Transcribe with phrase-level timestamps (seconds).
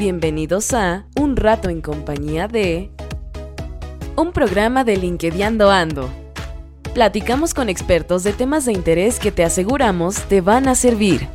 [0.00, 2.90] Bienvenidos a Un rato en compañía de...
[4.16, 6.08] Un programa de LinkedIn Ando.
[6.94, 11.28] Platicamos con expertos de temas de interés que te aseguramos te van a servir.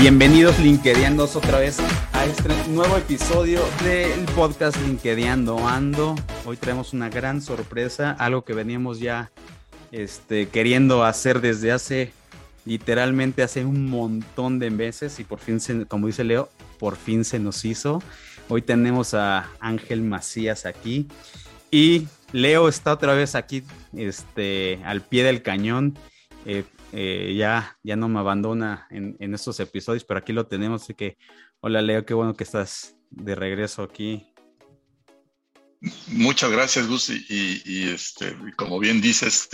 [0.00, 1.80] Bienvenidos LinkedIandos otra vez
[2.14, 6.14] a este nuevo episodio del podcast LinkedIando Ando.
[6.44, 9.30] Hoy traemos una gran sorpresa, algo que veníamos ya
[9.92, 12.12] este, queriendo hacer desde hace,
[12.64, 16.48] literalmente hace un montón de meses y por fin, se, como dice Leo,
[16.80, 18.02] por fin se nos hizo.
[18.48, 21.06] Hoy tenemos a Ángel Macías aquí
[21.70, 23.62] y Leo está otra vez aquí
[23.94, 25.96] este, al pie del cañón.
[26.44, 30.82] Eh, eh, ya, ya no me abandona en, estos episodios, pero aquí lo tenemos.
[30.82, 31.16] Así que,
[31.60, 34.31] hola Leo, qué bueno que estás de regreso aquí.
[36.08, 37.10] Muchas gracias, Gus.
[37.10, 39.48] Y, este, como bien dices,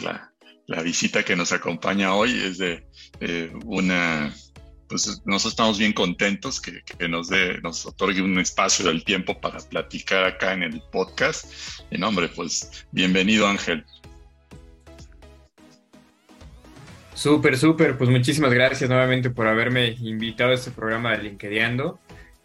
[0.00, 2.86] la, visita que nos acompaña hoy es de
[3.64, 4.32] una.
[4.88, 9.58] Pues nosotros estamos bien contentos que, nos dé, nos otorgue un espacio del tiempo para
[9.58, 11.46] platicar acá en el podcast.
[11.90, 13.84] Y nombre, pues bienvenido, Ángel.
[17.14, 17.98] Súper, súper.
[17.98, 21.80] Pues muchísimas gracias nuevamente por haberme invitado a este programa de LinkedIn.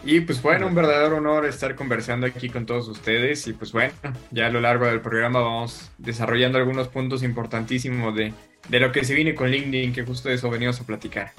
[0.04, 3.48] Y pues bueno, un verdadero honor estar conversando aquí con todos ustedes.
[3.48, 3.94] Y pues bueno,
[4.32, 8.34] ya a lo largo del programa vamos desarrollando algunos puntos importantísimos de,
[8.70, 11.34] lo que se viene con LinkedIn, que justo de eso venimos a platicar.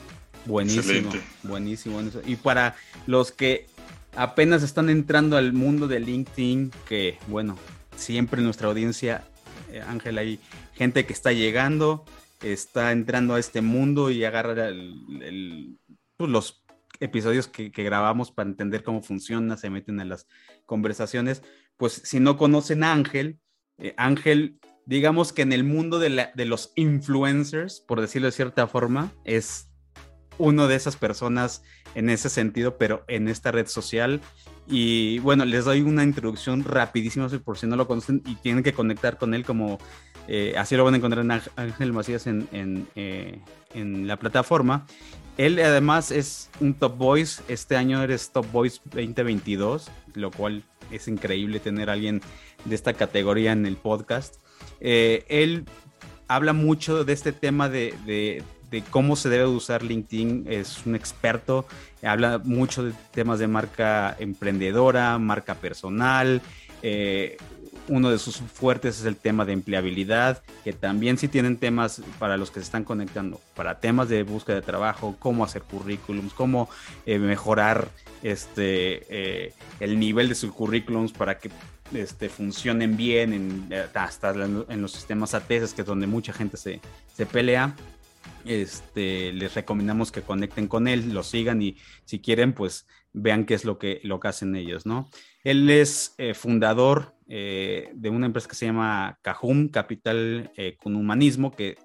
[0.44, 1.10] Buenísimo,
[1.42, 2.22] buenísimo, buenísimo.
[2.26, 2.74] Y para
[3.06, 3.66] los que
[4.16, 7.56] apenas están entrando al mundo de LinkedIn, que bueno,
[7.96, 9.24] siempre en nuestra audiencia,
[9.72, 10.40] eh, Ángel, hay
[10.74, 12.04] gente que está llegando,
[12.42, 14.70] está entrando a este mundo y agarra
[16.16, 16.62] pues, los
[17.00, 20.26] episodios que, grabamos para entender cómo funciona, se meten en las
[20.66, 21.42] conversaciones,
[21.76, 23.38] pues si no conocen a Ángel,
[23.78, 28.66] eh, Ángel, digamos que en el mundo de, de los influencers, por decirlo de cierta
[28.66, 29.70] forma, es
[30.38, 31.62] uno de esas personas
[31.94, 34.20] en ese sentido, pero en esta red social.
[34.68, 38.72] Y bueno, les doy una introducción rapidísima por si no lo conocen y tienen que
[38.72, 39.78] conectar con él como
[40.28, 43.40] eh, así lo van a encontrar en Ángel Macías eh,
[43.74, 44.86] en, la plataforma.
[45.38, 47.42] Él además es un Top Voice.
[47.46, 52.20] Este año eres Top Voice 2022, lo cual es increíble tener a alguien
[52.64, 54.34] de esta categoría en el podcast.
[54.80, 55.64] Eh, él
[56.26, 58.42] habla mucho de este tema de,
[58.90, 60.46] cómo se debe usar LinkedIn.
[60.48, 61.66] Es un experto.
[62.02, 66.42] Habla mucho de temas de marca emprendedora, marca personal
[67.88, 72.36] uno de sus fuertes es el tema de empleabilidad, que también sí tienen temas para
[72.36, 76.68] los que se están conectando, para temas de búsqueda de trabajo, cómo hacer currículums, cómo
[77.06, 77.88] eh, mejorar
[78.22, 81.50] este, eh, el nivel de sus currículums para que
[81.92, 86.56] este, funcionen bien en, eh, hasta en los sistemas ATS, que es donde mucha gente
[86.56, 86.80] se,
[87.14, 87.74] se pelea.
[88.44, 93.54] Este, les recomendamos que conecten con él, lo sigan y si quieren, pues vean qué
[93.54, 95.10] es lo que, lo hacen ellos, ¿no?
[95.44, 101.50] Él es fundador eh, de una empresa que se llama Cajum Capital eh, con Humanismo,
[101.50, 101.76] que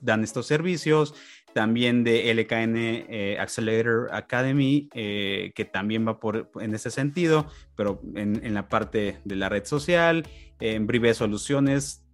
[0.00, 1.14] dan estos servicios,
[1.52, 8.54] también de LKN eh, Accelerator Academy, que también va por, en ese sentido, pero en,
[8.54, 10.26] la parte de la red social,
[10.60, 12.06] en Brive Soluciones,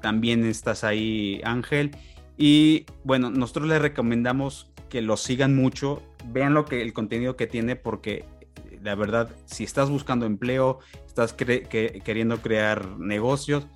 [0.00, 1.90] también estás ahí, Ángel.
[2.36, 7.48] Y bueno, nosotros les recomendamos que lo sigan mucho, vean lo que el contenido que
[7.48, 8.24] tiene, porque
[8.82, 13.66] la verdad, si estás buscando empleo, estás queriendo crear negocios,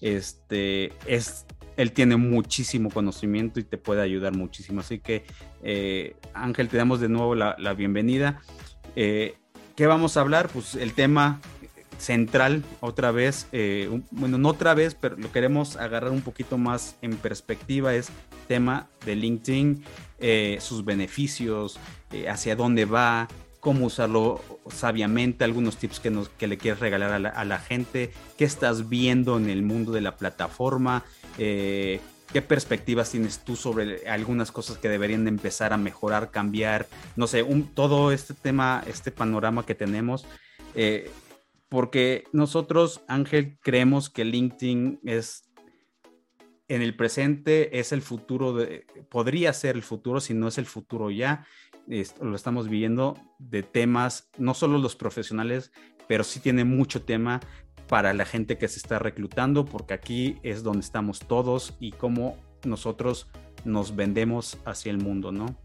[0.00, 4.80] este, es, él tiene muchísimo conocimiento y te puede ayudar muchísimo.
[4.80, 5.24] Así que,
[5.62, 8.40] eh, Ángel, te damos de nuevo la, bienvenida.
[8.96, 9.36] Eh,
[9.76, 10.48] ¿Qué vamos a hablar?
[10.48, 11.40] Pues el tema
[11.98, 16.96] central, otra vez, eh, bueno, no otra vez, pero lo queremos agarrar un poquito más
[17.02, 18.10] en perspectiva, es
[18.48, 19.84] tema de LinkedIn,
[20.58, 21.78] sus beneficios,
[22.28, 23.28] hacia dónde va,
[23.60, 24.40] cómo usarlo
[24.70, 29.36] sabiamente, algunos tips que, nos, que le quieres regalar a la, gente, qué estás viendo
[29.36, 31.04] en el mundo de la plataforma,
[31.38, 32.00] eh,
[32.32, 36.86] qué perspectivas tienes tú sobre algunas cosas que deberían de empezar a mejorar, cambiar,
[37.16, 40.26] no sé, todo este tema, este panorama que tenemos.
[40.74, 41.10] Eh,
[41.68, 45.44] porque nosotros, Ángel, creemos que LinkedIn es
[46.68, 48.56] en el presente, es el futuro,
[49.08, 51.44] podría ser el futuro, si no es el futuro ya
[51.86, 55.72] lo estamos viendo de temas, no solo los profesionales,
[56.08, 57.40] pero sí tiene mucho tema
[57.88, 62.36] para la gente que se está reclutando, porque aquí es donde estamos todos y cómo
[62.64, 63.28] nosotros
[63.64, 65.56] nos vendemos hacia el mundo, ¿no?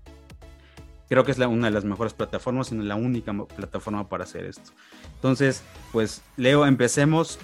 [1.07, 4.45] Creo que es la, una de las mejores plataformas, sino la única plataforma para hacer
[4.45, 4.71] esto.
[5.15, 7.37] Entonces, pues Leo, empecemos.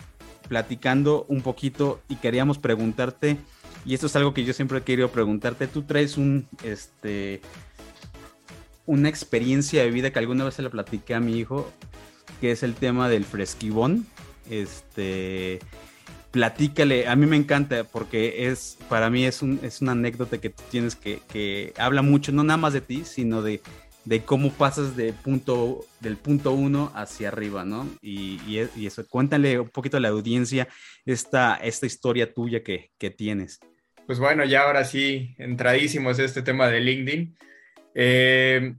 [0.50, 3.38] platicando un poquito y queríamos preguntarte,
[3.85, 7.39] y esto es algo que yo siempre he querido preguntarte, tú traes un, este,
[8.91, 11.71] una experiencia de vida que alguna vez se la platiqué a mi hijo,
[12.41, 14.05] que es el tema del fresquibón.
[14.49, 15.59] Este,
[16.31, 20.49] platícale, a mí me encanta porque es, para mí es, un, es una anécdota que
[20.49, 23.61] tienes que, que habla mucho, no nada más de ti, sino de,
[24.03, 27.87] de cómo pasas de punto, del punto uno hacia arriba, ¿no?
[28.01, 30.67] Y, y, eso, cuéntale un poquito a la audiencia
[31.05, 33.61] esta, esta historia tuya que, que, tienes.
[34.05, 37.37] Pues bueno, ya ahora sí, entradísimos este tema de LinkedIn.
[37.95, 38.73] Eh,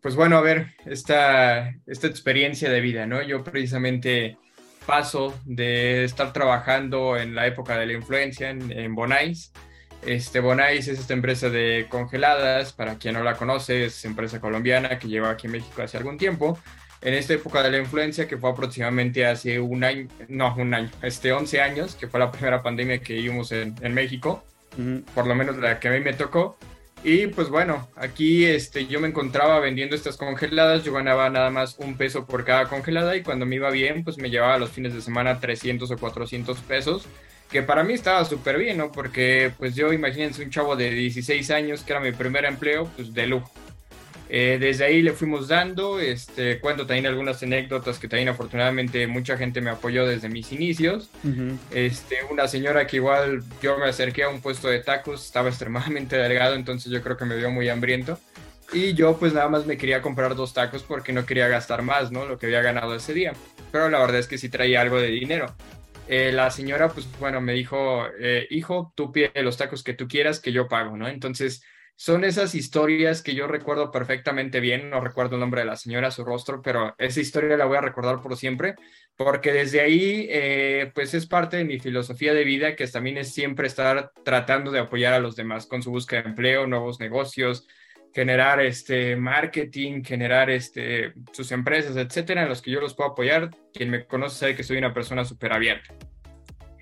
[0.00, 3.22] pues bueno, a ver, esta, esta experiencia de vida, ¿no?
[3.22, 4.36] Yo precisamente
[4.86, 9.52] paso de estar trabajando en la época de la influencia en, en Bonais.
[10.06, 14.98] Este, Bonais es esta empresa de congeladas, para quien no la conoce, es empresa colombiana
[14.98, 16.58] que lleva aquí en México hace algún tiempo.
[17.00, 20.90] En esta época de la influencia, que fue aproximadamente hace un año, no, un año,
[21.02, 24.44] este, 11 años, que fue la primera pandemia que vivimos en, en México,
[25.14, 26.56] por lo menos la que a mí me tocó,
[27.04, 31.76] y pues bueno, aquí este, yo me encontraba vendiendo estas congeladas, yo ganaba nada más
[31.78, 34.94] un peso por cada congelada y cuando me iba bien, pues me llevaba los fines
[34.94, 37.06] de semana 300 o 400 pesos,
[37.50, 38.92] que para mí estaba súper bien, ¿no?
[38.92, 43.14] Porque pues yo imagínense un chavo de 16 años, que era mi primer empleo, pues
[43.14, 43.50] de lujo.
[44.30, 49.38] Eh, desde ahí le fuimos dando, este, cuento también algunas anécdotas que también afortunadamente mucha
[49.38, 51.08] gente me apoyó desde mis inicios.
[51.72, 56.16] este, una señora que igual yo me acerqué a un puesto de tacos, estaba extremadamente
[56.16, 58.18] delgado, entonces yo creo que me vio muy hambriento.
[58.72, 62.12] Y yo pues nada más me quería comprar dos tacos porque no quería gastar más,
[62.12, 62.26] ¿no?
[62.26, 63.32] Lo que había ganado ese día.
[63.72, 65.54] Pero la verdad es que sí traía algo de dinero.
[66.06, 70.06] Eh, la señora pues bueno me dijo, eh, hijo, tú pide los tacos que tú
[70.06, 71.08] quieras que yo pago, ¿no?
[71.08, 71.62] Entonces
[72.00, 76.12] son esas historias que yo recuerdo perfectamente bien, no recuerdo el nombre de la señora,
[76.12, 78.76] su rostro, pero esa historia la voy a recordar por siempre,
[79.16, 83.34] porque desde ahí, eh, pues es parte de mi filosofía de vida, que también es
[83.34, 87.66] siempre estar tratando de apoyar a los demás con su búsqueda de empleo, nuevos negocios,
[88.14, 93.50] generar este marketing, generar este, sus empresas, etcétera, en los que yo los puedo apoyar.
[93.72, 95.92] Quien me conoce sabe que soy una persona súper abierta.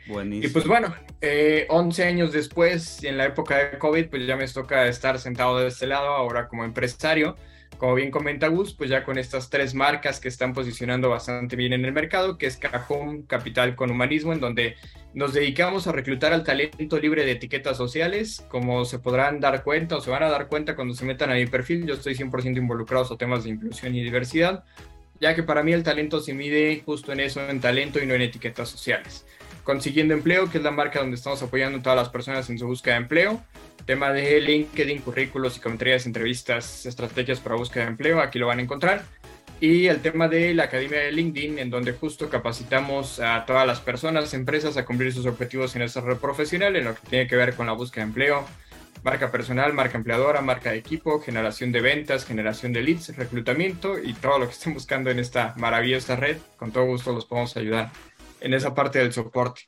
[0.08, 0.94] Y pues bueno,
[1.68, 5.58] 11 eh, años después, en la época de COVID, pues ya me toca estar sentado
[5.58, 7.36] de este lado, ahora como empresario.
[7.78, 11.74] Como bien comenta Gus, pues ya con estas tres marcas que están posicionando bastante bien
[11.74, 14.76] en el mercado, que es Cajón, Capital con Humanismo, en donde
[15.12, 18.46] nos dedicamos a reclutar al talento libre de etiquetas sociales.
[18.48, 21.34] Como se podrán dar cuenta o se van a dar cuenta cuando se metan a
[21.34, 24.64] mi perfil, yo estoy 100% involucrado en temas de inclusión y diversidad,
[25.20, 28.14] ya que para mí el talento se mide justo en eso, en talento y no
[28.14, 29.26] en etiquetas sociales.
[29.64, 32.66] Consiguiendo Empleo, que es la marca donde estamos apoyando a todas las personas en su
[32.66, 33.42] búsqueda de empleo.
[33.84, 38.62] Tema de LinkedIn, currículos, psicometrías, entrevistas, estrategias para búsqueda de empleo, aquí lo van a
[38.62, 39.04] encontrar.
[39.60, 43.80] Y el tema de la Academia de LinkedIn, en donde justo capacitamos a todas las
[43.80, 47.36] personas, empresas a cumplir sus objetivos en esa red profesional, en lo que tiene que
[47.36, 48.46] ver con la búsqueda de empleo,
[49.06, 54.14] marca personal, marca empleadora, marca de equipo, generación de ventas, generación de leads, reclutamiento y
[54.14, 56.38] todo lo que estén buscando en esta maravillosa red.
[56.56, 57.92] Con todo gusto los podemos ayudar
[58.40, 59.62] en esa parte del soporte.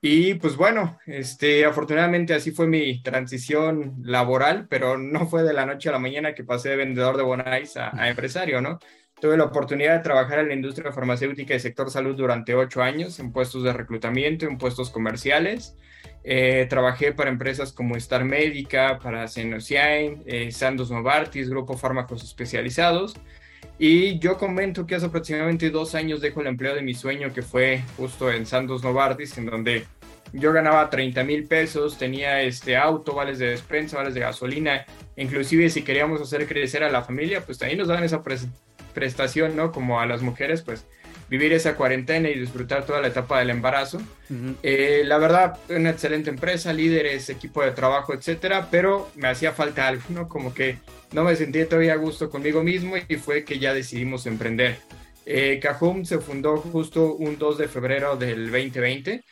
[0.00, 5.64] Y pues bueno, este, afortunadamente así fue mi transición laboral, pero no fue de la
[5.64, 8.80] noche a la mañana que pasé de vendedor de Bonais a, empresario, ¿no?
[9.20, 13.20] Tuve la oportunidad de trabajar en la industria farmacéutica y sector salud durante ocho años,
[13.20, 15.76] en puestos de reclutamiento, en puestos comerciales.
[16.28, 23.14] Eh, trabajé para empresas como Star Médica, para Senociain, eh, Sandoz Novartis, Grupo Fármacos Especializados.
[23.78, 27.42] Y yo comento que hace aproximadamente dos años dejo el empleo de mi sueño, que
[27.42, 29.84] fue justo en Santos Novartis, en donde
[30.32, 35.70] yo ganaba 30 mil pesos, tenía este auto, vales de despensa, vales de gasolina, inclusive
[35.70, 38.24] si queríamos hacer crecer a la familia, pues también nos dan esa
[38.94, 39.70] prestación, ¿no?
[39.70, 40.86] Como a las mujeres, pues
[41.28, 44.00] vivir esa cuarentena y disfrutar toda la etapa del embarazo.
[44.62, 49.88] Eh, la verdad, una excelente empresa, líderes, equipo de trabajo, etcétera, pero me hacía falta
[49.88, 50.28] algo, ¿no?
[50.28, 50.78] Como que
[51.12, 54.78] no me sentía todavía a gusto conmigo mismo y fue que ya decidimos emprender.
[55.24, 59.24] Eh, Cajum se fundó justo un 2 de febrero del 2020.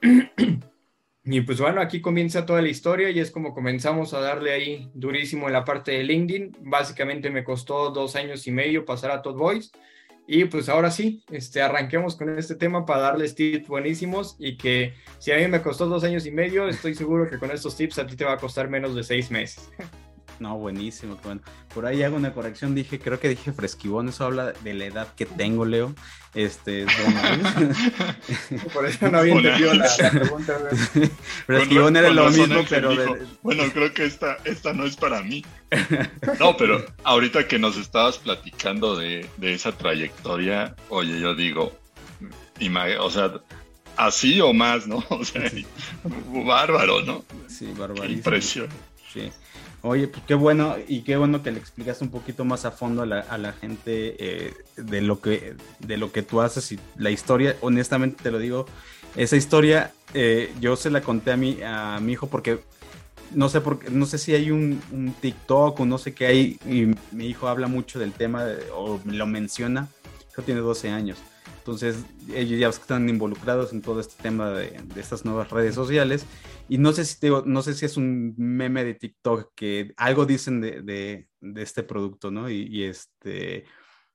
[1.24, 4.90] y pues bueno, aquí comienza toda la historia y es como comenzamos a darle ahí
[4.94, 6.56] durísimo en la parte de LinkedIn.
[6.60, 9.70] Básicamente me costó dos años y medio pasar a Todd Voice.
[10.34, 14.94] Y pues ahora sí, este, arranquemos con este tema para darles tips buenísimos y que
[15.18, 17.98] si a mí me costó dos años y medio, estoy seguro que con estos tips
[17.98, 19.70] a ti te va a costar menos de seis meses.
[20.40, 21.40] No, buenísimo, bueno.
[21.74, 25.14] Por ahí hago una corrección, dije, creo que dije fresquibón, eso habla de la edad
[25.14, 25.94] que tengo, Leo.
[26.34, 26.86] Este,
[28.72, 30.58] Por eso no había entendido la, pregunta.
[31.46, 33.16] fresquibón era lo mismo, pero...
[33.42, 35.44] Bueno, creo que esta, esta no es para mí.
[36.38, 41.72] No, pero ahorita que nos estabas platicando de, de esa trayectoria, oye, yo digo,
[43.00, 43.32] o sea,
[43.96, 45.04] así o más, ¿no?
[45.10, 45.50] O sea,
[46.44, 47.24] bárbaro, ¿no?
[47.48, 48.16] Sí, barbarísimo.
[48.16, 48.68] Impresión.
[49.12, 49.30] Sí.
[49.84, 53.02] Oye, pues qué bueno y qué bueno que le explicas un poquito más a fondo
[53.02, 57.56] a la, gente eh, de, lo que, de lo que tú haces y la historia,
[57.62, 58.66] honestamente te lo digo,
[59.16, 62.60] esa historia eh, yo se la conté a mi, a mi hijo porque
[63.32, 64.80] no sé por, no sé si hay un,
[65.20, 68.44] TikTok o no sé qué hay y mi hijo habla mucho del tema
[68.76, 69.88] o lo menciona,
[70.34, 71.18] que tiene 12 años.
[71.58, 71.96] Entonces
[72.32, 76.24] ellos ya están involucrados en todo este tema de, de estas nuevas redes sociales
[76.72, 80.62] y no sé si no sé si es un meme de TikTok que algo dicen
[80.62, 82.48] de, de, de este producto, ¿no?
[82.48, 83.66] Y, y este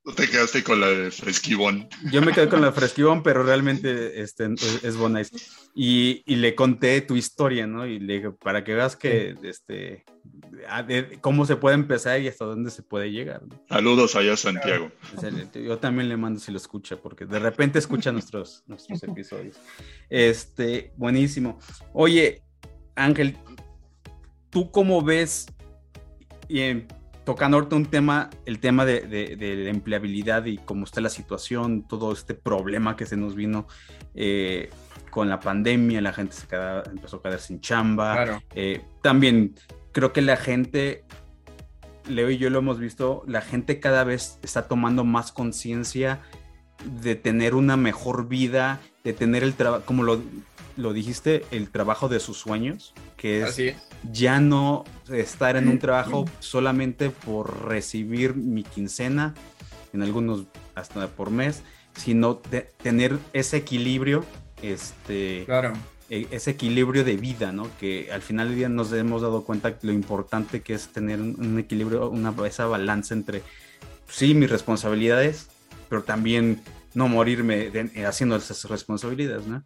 [0.07, 1.89] Tú te quedaste con la de Fresquibón.
[2.13, 5.29] Yo me quedé con la de Fresquibón, pero realmente este, es, es Bonais.
[5.75, 7.85] Y, y, le conté tu historia, ¿no?
[7.85, 10.05] Y le dije, para que veas que, este,
[11.19, 13.43] cómo se puede empezar y hasta dónde se puede llegar.
[13.45, 13.61] ¿no?
[13.67, 14.91] Saludos allá a Santiago.
[15.53, 19.57] Yo también le mando si lo escucha, porque de repente escucha nuestros, nuestros episodios.
[20.09, 21.59] Este, buenísimo.
[21.91, 22.43] Oye,
[22.97, 23.37] Ángel,
[24.49, 25.47] ¿tú cómo ves?
[26.49, 26.87] Y en,
[27.23, 31.09] tocando ahorita un tema, el tema de, de, de, la empleabilidad y cómo está la
[31.09, 33.67] situación, todo este problema que se nos vino
[34.15, 34.69] eh,
[35.09, 38.13] con la pandemia, la gente se queda, empezó a quedar sin chamba.
[38.13, 38.41] Claro.
[38.55, 39.55] Eh, también
[39.91, 41.03] creo que la gente,
[42.07, 46.21] Leo y yo lo hemos visto, la gente cada vez está tomando más conciencia
[47.01, 50.21] de tener una mejor vida, de tener el trabajo, como lo,
[50.77, 53.75] lo dijiste, el trabajo de sus sueños, que es, es,
[54.11, 59.33] ya no estar en un trabajo solamente por recibir mi quincena,
[59.93, 61.63] en algunos hasta por mes,
[61.95, 64.23] sino de tener ese equilibrio,
[64.61, 65.73] este, claro.
[66.09, 67.67] ese equilibrio de vida, ¿no?
[67.79, 71.35] Que al final del día nos hemos dado cuenta lo importante que es tener un,
[71.39, 73.41] un equilibrio, una, esa balanza entre,
[74.07, 75.47] sí, mis responsabilidades,
[75.89, 76.61] pero también
[76.93, 79.63] no morirme de, haciendo esas responsabilidades, ¿no?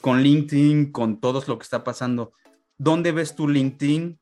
[0.00, 2.32] Con LinkedIn, con todo lo que está pasando,
[2.78, 4.18] ¿dónde ves tu LinkedIn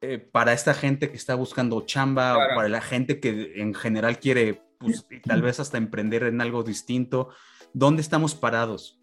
[0.00, 2.52] eh, para esta gente que está buscando chamba claro.
[2.52, 6.62] o para la gente que en general quiere, pues, tal vez hasta emprender en algo
[6.62, 7.28] distinto?
[7.72, 8.98] ¿Dónde estamos parados?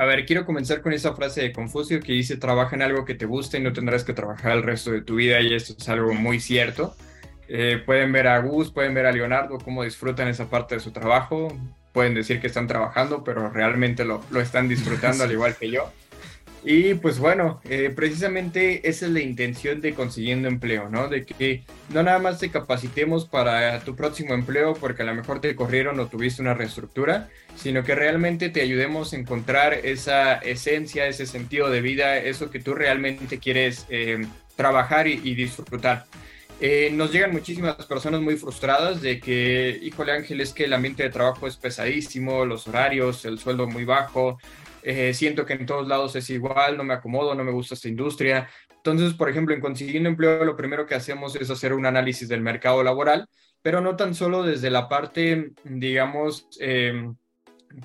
[0.00, 3.14] A ver, quiero comenzar con esa frase de Confucio que dice, trabaja en algo que
[3.14, 5.88] te guste y no tendrás que trabajar el resto de tu vida y esto es
[5.90, 6.96] algo muy cierto.
[7.48, 10.90] Eh, pueden ver a Gus, pueden ver a Leonardo cómo disfrutan esa parte de su
[10.90, 11.48] trabajo,
[11.92, 15.92] pueden decir que están trabajando, pero realmente lo, lo están disfrutando al igual que yo.
[16.62, 21.08] Y pues bueno, eh, precisamente esa es la intención de consiguiendo empleo, ¿no?
[21.08, 25.40] De que no nada más te capacitemos para tu próximo empleo porque a lo mejor
[25.40, 31.06] te corrieron o tuviste una reestructura, sino que realmente te ayudemos a encontrar esa esencia,
[31.06, 36.04] ese sentido de vida, eso que tú realmente quieres eh, trabajar y, y disfrutar.
[36.62, 41.02] Eh, nos llegan muchísimas personas muy frustradas de que, híjole Ángel, es que el ambiente
[41.02, 44.38] de trabajo es pesadísimo, los horarios, el sueldo muy bajo,
[44.82, 47.88] eh, siento que en todos lados es igual, no me acomodo, no me gusta esta
[47.88, 48.46] industria.
[48.76, 52.42] Entonces, por ejemplo, en consiguiendo empleo, lo primero que hacemos es hacer un análisis del
[52.42, 53.26] mercado laboral,
[53.62, 57.10] pero no tan solo desde la parte, digamos, eh,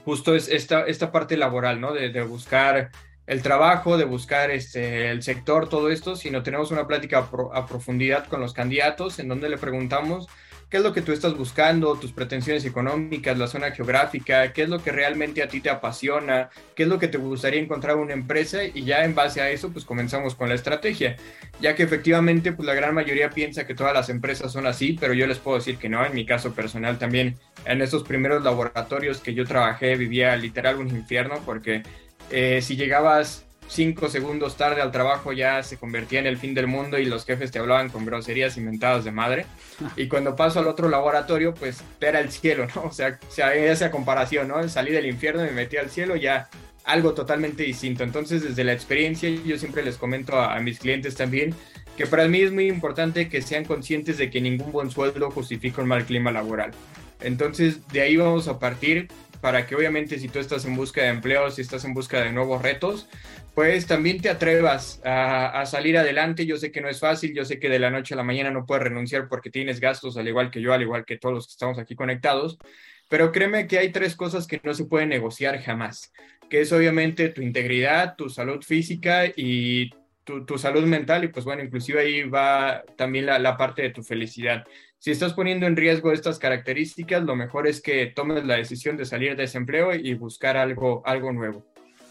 [0.04, 1.94] justo es esta, esta parte laboral, ¿no?
[1.94, 2.92] De, de buscar
[3.28, 7.54] el trabajo, de buscar este, el sector, todo esto, sino tenemos una plática a, pro,
[7.56, 10.28] a, profundidad con los candidatos en donde le preguntamos
[10.70, 14.70] qué es lo que tú estás buscando, tus pretensiones económicas, la zona geográfica, qué es
[14.70, 18.04] lo que realmente a ti te apasiona, qué es lo que te gustaría encontrar en
[18.04, 21.16] una empresa y ya en base a eso pues comenzamos con la estrategia,
[21.62, 25.14] ya que efectivamente pues la gran mayoría piensa que todas las empresas son así, pero
[25.14, 27.38] yo les puedo decir que no, en mi caso personal también.
[27.66, 31.84] En esos primeros laboratorios que yo trabajé vivía literal un infierno porque
[32.32, 36.68] eh, si llegabas cinco segundos tarde al trabajo ya se convertía en el fin del
[36.68, 39.46] mundo y los jefes te hablaban con groserías inventadas de madre.
[39.98, 42.84] Y cuando paso al otro laboratorio, pues era el cielo, ¿no?
[42.84, 43.20] O sea,
[43.54, 44.68] esa comparación, ¿no?
[44.70, 46.50] Salí del infierno y me metí al cielo, ya
[46.84, 48.04] algo totalmente distinto.
[48.04, 51.56] Entonces, desde la experiencia, yo siempre les comento a, a mis clientes también
[51.98, 55.82] que para mí es muy importante que sean conscientes de que ningún buen sueldo justifica
[55.82, 56.72] un mal clima laboral.
[57.22, 59.08] Entonces, de ahí vamos a partir
[59.46, 62.32] para que obviamente si tú estás en busca de empleo, si estás en busca de
[62.32, 63.08] nuevos retos,
[63.54, 66.48] pues también te atrevas a, a, salir adelante.
[66.48, 68.50] Yo sé que no es fácil, yo sé que de la noche a la mañana
[68.50, 71.46] no puedes renunciar porque tienes gastos, al igual que yo, al igual que todos los
[71.46, 72.58] que estamos aquí conectados,
[73.08, 76.12] pero créeme que hay tres cosas que no se pueden negociar jamás,
[76.50, 79.92] que es obviamente tu integridad, tu salud física y
[80.24, 83.92] tu, tu salud mental y pues bueno, inclusive ahí va también la, la parte de
[83.92, 84.66] tu felicidad.
[85.06, 89.06] Si estás poniendo en riesgo estas características, lo mejor es que tomes la decisión de
[89.06, 91.64] salir de ese empleo y buscar algo, algo nuevo.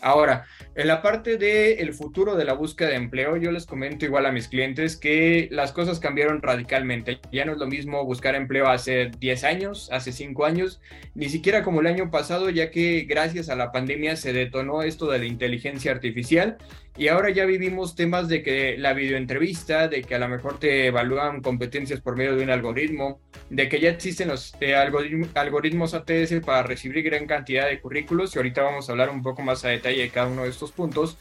[0.05, 0.45] Ahora,
[0.75, 4.33] en la parte del futuro de la búsqueda de empleo, yo les comento igual a
[4.33, 7.21] mis clientes que las cosas cambiaron radicalmente.
[7.33, 10.83] Ya no es lo mismo buscar empleo hace 10 años, hace 5 años,
[11.15, 15.11] ni siquiera como el año pasado, ya que gracias a la pandemia se detonó esto
[15.11, 16.59] de la inteligencia artificial
[16.97, 20.87] y ahora ya vivimos temas de que la videoentrevista, de que a lo mejor te
[20.87, 23.21] evalúan competencias por medio de un algoritmo,
[23.51, 28.39] de que ya existen los eh, algoritmos ATS para recibir gran cantidad de currículos y
[28.39, 31.19] ahorita vamos a hablar un poco más a detalle de cada uno de estos puntos.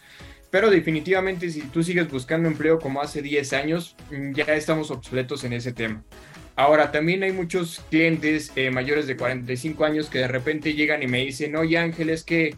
[0.50, 5.44] Pero definitivamente si tú sigues buscando empleo como hace 10 años, mm, ya estamos obsoletos
[5.44, 6.04] en ese tema.
[6.56, 11.08] Ahora, también hay muchos clientes eh, mayores de 45 años que de repente llegan y
[11.08, 12.56] me dicen, oye Ángel, es que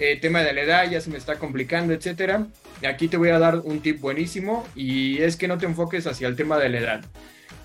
[0.00, 2.48] eh, tema de la edad ya se me está complicando, etcétera.
[2.86, 6.28] Aquí te voy a dar un tip buenísimo y es que no te enfoques hacia
[6.28, 7.04] el tema de la edad.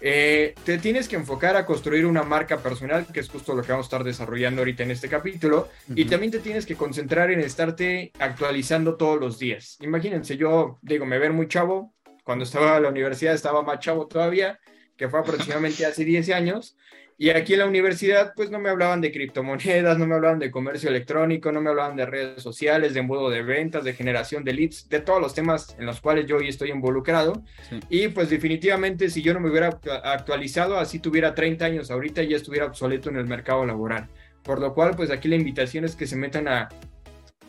[0.02, 3.72] Eh, te tienes que enfocar a construir una marca personal, que es justo lo que
[3.72, 7.40] vamos a estar desarrollando ahorita en este capítulo, y también te tienes que concentrar en
[7.40, 9.78] estarte actualizando todos los días.
[9.82, 11.94] Imagínense, yo digo, me ver muy chavo,
[12.24, 14.60] cuando estaba en la universidad estaba más chavo todavía,
[15.02, 16.78] que fue aproximadamente hace 10 años,
[17.18, 20.52] y aquí en la universidad, pues no me hablaban de criptomonedas, no me hablaban de
[20.52, 24.54] comercio electrónico, no me hablaban de redes sociales, de embudo de ventas, de generación de
[24.54, 27.42] leads, de todos los temas en los cuales yo hoy estoy involucrado.
[27.90, 32.38] Y pues definitivamente si yo no me hubiera actualizado, así tuviera 30 años ahorita, ya
[32.38, 34.08] estuviera obsoleto en el mercado laboral.
[34.44, 36.70] Por lo cual, pues aquí la invitación es que se metan a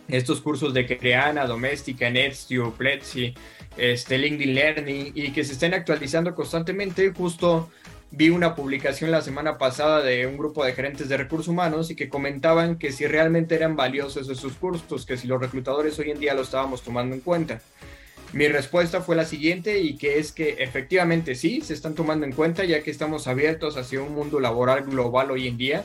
[0.08, 3.34] estos cursos de Creana, Doméstica, Netstio, Pletzi,
[3.76, 7.70] este, LinkedIn Learning y que se estén actualizando constantemente justo
[8.12, 11.96] vi una publicación la semana pasada de un grupo de gerentes de recursos humanos y
[11.96, 16.20] que comentaban que si realmente eran valiosos esos cursos, que si los reclutadores hoy en
[16.20, 17.62] día lo estábamos tomando en cuenta.
[18.34, 22.32] Mi respuesta fue la siguiente y que es que efectivamente sí, se están tomando en
[22.32, 25.84] cuenta ya que estamos abiertos hacia un mundo laboral global hoy en día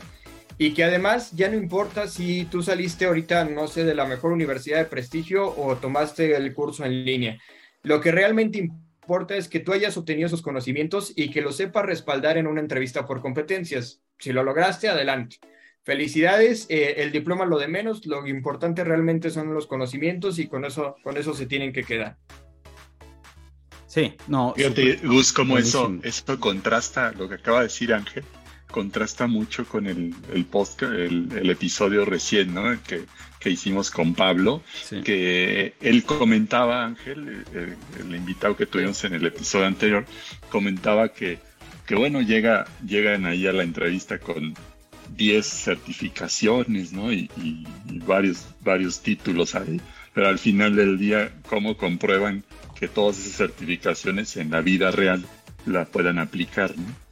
[0.58, 4.32] y que además ya no importa si tú saliste ahorita, no sé, de la mejor
[4.32, 7.38] universidad de prestigio o tomaste el curso en línea.
[7.88, 11.86] Lo que realmente importa es que tú hayas obtenido esos conocimientos y que lo sepas
[11.86, 14.02] respaldar en una entrevista por competencias.
[14.20, 15.38] Si lo lograste, adelante.
[15.84, 20.66] Felicidades, eh, el diploma lo de menos, lo importante realmente son los conocimientos y con
[20.66, 22.18] eso, con eso se tienen que quedar.
[23.86, 24.54] Sí, no.
[24.54, 28.26] Fíjate, Gus, cómo eso, eso contrasta lo que acaba de decir Ángel,
[28.70, 30.46] contrasta mucho con el, el
[30.82, 32.64] el, episodio recién, ¿no?
[32.84, 33.06] Que
[33.40, 34.64] que hicimos con Pablo,
[35.04, 40.06] que él comentaba, Ángel, el, invitado que tuvimos en el episodio anterior,
[40.50, 41.40] comentaba que,
[41.86, 44.56] que bueno, llega, llegan ahí a la entrevista con
[45.16, 47.12] 10 certificaciones, ¿no?
[47.12, 47.30] Y,
[48.06, 49.80] varios, varios títulos ahí,
[50.14, 52.44] pero al final del día, ¿cómo comprueban
[52.80, 55.26] que todas esas certificaciones en la vida real
[55.66, 57.07] la puedan aplicar, ¿no?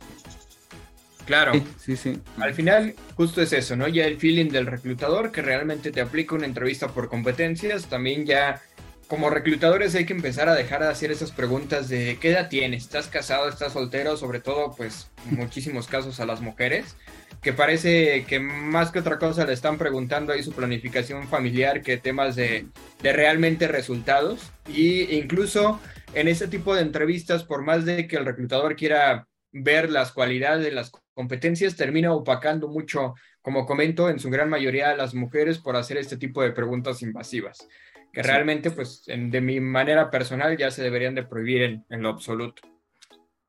[1.26, 1.54] Claro.
[1.80, 3.88] Sí, sí, Al final, justo es eso, ¿no?
[3.88, 8.62] Ya el feeling del reclutador que realmente te aplica una entrevista por competencias, también ya
[9.08, 12.84] como reclutadores hay que empezar a dejar de hacer esas preguntas de qué edad tienes,
[12.84, 16.96] estás casado, estás soltero, sobre todo pues muchísimos casos a las mujeres,
[17.42, 21.98] que parece que más que otra cosa le están preguntando ahí su planificación familiar que
[21.98, 22.66] temas de,
[23.04, 24.52] de realmente resultados.
[24.68, 25.80] Y incluso
[26.16, 30.66] en ese tipo de entrevistas, por más de que el reclutador quiera ver las cualidades
[30.66, 35.60] de las competencias, termina opacando mucho, como comento, en su gran mayoría a las mujeres
[35.60, 37.66] por hacer este tipo de preguntas invasivas,
[38.12, 42.64] que realmente, pues, de mi manera personal ya se deberían de prohibir en, lo absoluto.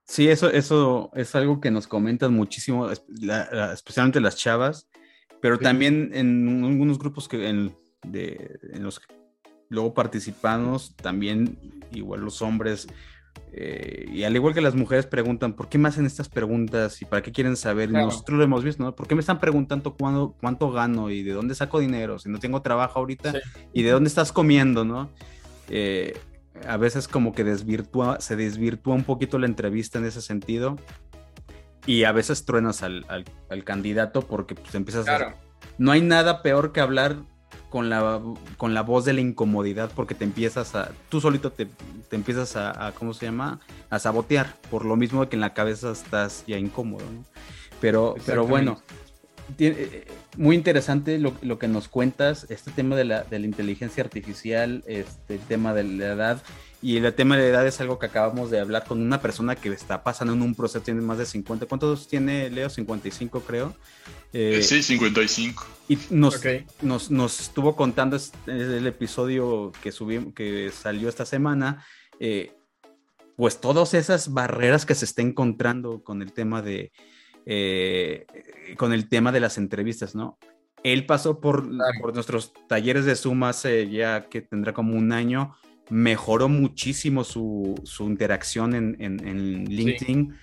[0.04, 4.88] Sí, eso, eso es algo que nos comentan muchísimo, especialmente las chavas,
[5.40, 9.12] pero también en algunos grupos que en, de, en los que
[9.68, 11.58] luego participamos, también
[11.90, 12.86] igual los hombres
[13.52, 17.04] eh, y al igual que las mujeres preguntan, ¿por qué me hacen estas preguntas y
[17.04, 17.90] para qué quieren saber?
[17.90, 18.94] Nosotros lo hemos visto, ¿no?
[18.94, 22.38] ¿Por qué me están preguntando cuándo, cuánto gano y de dónde saco dinero si no
[22.38, 23.34] tengo trabajo ahorita?
[23.72, 25.10] Y de dónde estás comiendo, ¿no?
[25.68, 26.18] Eh,
[26.66, 30.76] a veces como que desvirtúa, se desvirtúa un poquito la entrevista en ese sentido
[31.86, 33.06] y a veces truenas al,
[33.48, 35.34] al, candidato porque pues empiezas a...
[35.78, 37.16] No hay nada peor que hablar
[37.70, 38.20] con la,
[38.56, 41.66] con la voz de la incomodidad porque te empiezas a, tú solito te,
[42.08, 43.60] te empiezas a, ¿cómo se llama?
[43.90, 47.24] A sabotear, por lo mismo que en la cabeza estás ya incómodo, ¿no?
[47.80, 48.80] Pero, pero bueno,
[49.58, 50.06] eh,
[50.36, 54.82] muy interesante lo, lo, que nos cuentas, este tema de la, de la inteligencia artificial,
[54.86, 56.42] este tema de la edad.
[56.82, 59.56] Y el tema de la edad es algo que acabamos de hablar con una persona
[59.56, 61.66] que está pasando en un proceso, tiene más de 50.
[61.66, 62.68] ¿Cuántos tiene Leo?
[62.68, 63.74] 55 creo.
[64.38, 65.66] Eh, sí, 55.
[65.88, 66.40] Y nos,
[66.82, 71.84] nos, nos, estuvo contando el episodio que, subimos, que salió esta semana,
[72.18, 72.52] eh,
[73.36, 76.92] pues todas esas barreras que se está encontrando con el tema de,
[77.46, 78.26] eh,
[78.76, 80.38] con el tema de las entrevistas, ¿no?
[80.92, 81.68] él pasó por,
[82.00, 85.56] por nuestros talleres de Zoom hace ya que tendrá como un año,
[85.90, 90.34] mejoró muchísimo su, su interacción en, en, LinkedIn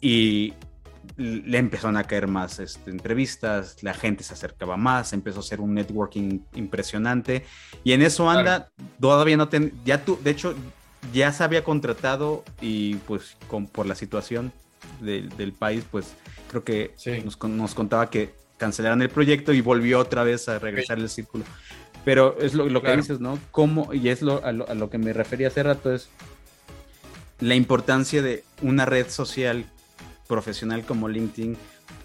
[0.00, 0.54] y
[1.16, 5.60] le empezaron a caer más este, entrevistas, la gente se acercaba más, empezó a hacer
[5.60, 7.44] un networking impresionante
[7.84, 10.54] y en eso anda, todavía no ten, ya tú, de hecho,
[11.12, 14.52] ya se había contratado y pues con, por la situación
[15.00, 16.14] del país, pues
[16.48, 20.98] creo que nos, nos, contaba que cancelaron el proyecto y volvió otra vez a regresar
[20.98, 21.44] el círculo.
[22.04, 23.38] Pero es lo, que dices, ¿no?
[23.50, 23.92] ¿Cómo?
[23.94, 26.08] Y es lo, a, lo, que me refería hace rato, es
[27.40, 29.66] la importancia de una red social
[30.32, 31.58] profesional como LinkedIn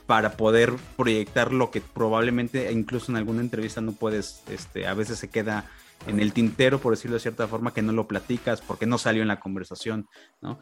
[0.05, 5.17] para poder proyectar lo que probablemente incluso en alguna entrevista no puedes, este, a veces
[5.17, 5.65] se queda
[6.07, 9.21] en el tintero, por decirlo de cierta forma, que no lo platicas porque no salió
[9.21, 10.07] en la conversación,
[10.41, 10.59] ¿no?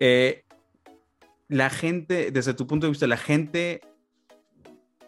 [0.00, 0.44] Eh,
[1.48, 3.80] la gente, desde tu punto de vista, la gente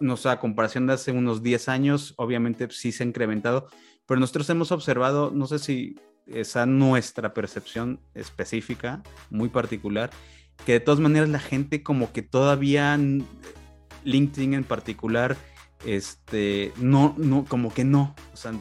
[0.01, 3.69] no sé, a comparación de hace unos 10 años, obviamente sí se ha incrementado,
[4.07, 10.11] pero nosotros hemos observado, no sé si esa nuestra percepción específica, muy particular,
[10.67, 12.99] que de todas maneras la gente como que todavía,
[14.05, 15.37] LinkedIn en particular,
[15.85, 18.53] este, no, no, como que no, o sea,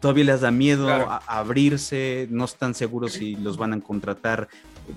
[0.00, 4.48] todavía les da miedo a, abrirse, no están seguros si los van a contratar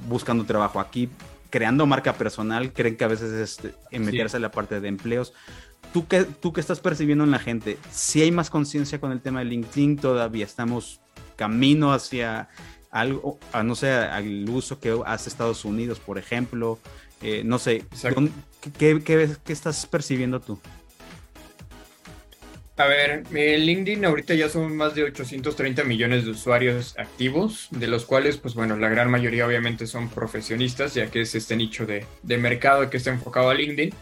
[0.08, 1.10] buscando trabajo aquí,
[1.50, 5.34] creando marca personal, creen que a veces es este, meterse en la parte de empleos.
[5.92, 7.78] ¿Tú qué, ¿Tú qué estás percibiendo en la gente?
[7.92, 11.02] Si hay más conciencia con el tema de LinkedIn, todavía estamos
[11.36, 12.50] camino hacia
[12.94, 16.80] algo, a, no sé, al uso que hace Estados Unidos, por ejemplo.
[17.22, 17.84] Eh, no sé,
[18.78, 20.60] ¿qué, qué, qué estás percibiendo tú?
[22.76, 28.04] A ver, LinkedIn ahorita ya son más de 830 millones de usuarios activos, de los
[28.06, 32.06] cuales, pues bueno, la gran mayoría obviamente son profesionistas, ya que es este nicho de,
[32.24, 33.94] de mercado que está enfocado a LinkedIn.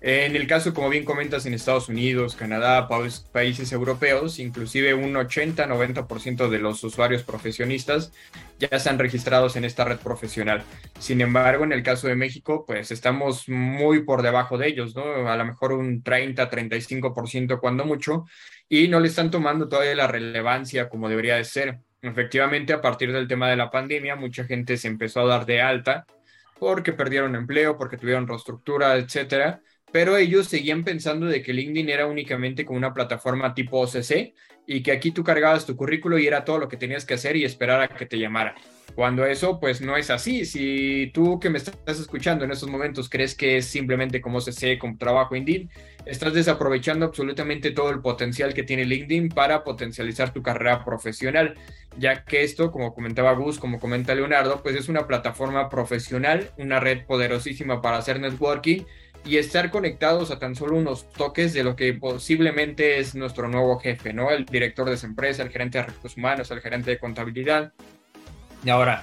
[0.00, 2.88] En el caso, como bien comentas, en Estados Unidos, Canadá,
[3.32, 8.12] países europeos, inclusive un 80-90% de los usuarios profesionistas
[8.58, 10.62] ya están registrados en esta red profesional.
[11.00, 15.28] Sin embargo, en el caso de México, pues estamos muy por debajo de ellos, ¿no?
[15.28, 18.24] A lo mejor un 30-35% cuando mucho,
[18.68, 21.80] y no le están tomando todavía la relevancia como debería de ser.
[22.02, 25.60] Efectivamente, a partir del tema de la pandemia, mucha gente se empezó a dar de
[25.60, 26.06] alta
[26.58, 29.62] porque perdieron empleo, porque tuvieron reestructura, etcétera.
[29.92, 34.34] Pero ellos seguían pensando de que LinkedIn era únicamente como una plataforma tipo OCC
[34.66, 37.36] y que aquí tú cargabas tu currículo y era todo lo que tenías que hacer
[37.36, 38.54] y esperar a que te llamara.
[38.94, 40.44] Cuando eso pues no es así.
[40.44, 44.78] Si tú que me estás escuchando en estos momentos crees que es simplemente como OCC,
[44.78, 45.68] como trabajo Indeed,
[46.04, 51.54] estás desaprovechando absolutamente todo el potencial que tiene LinkedIn para potencializar tu carrera profesional,
[51.98, 56.80] ya que esto, como comentaba Gus, como comenta Leonardo, pues es una plataforma profesional, una
[56.80, 58.84] red poderosísima para hacer networking
[59.26, 63.78] y estar conectados a tan solo unos toques de lo que posiblemente es nuestro nuevo
[63.80, 64.30] jefe, ¿no?
[64.30, 67.72] El director de esa empresa, el gerente de recursos humanos, el gerente de contabilidad.
[68.64, 69.02] Y ahora,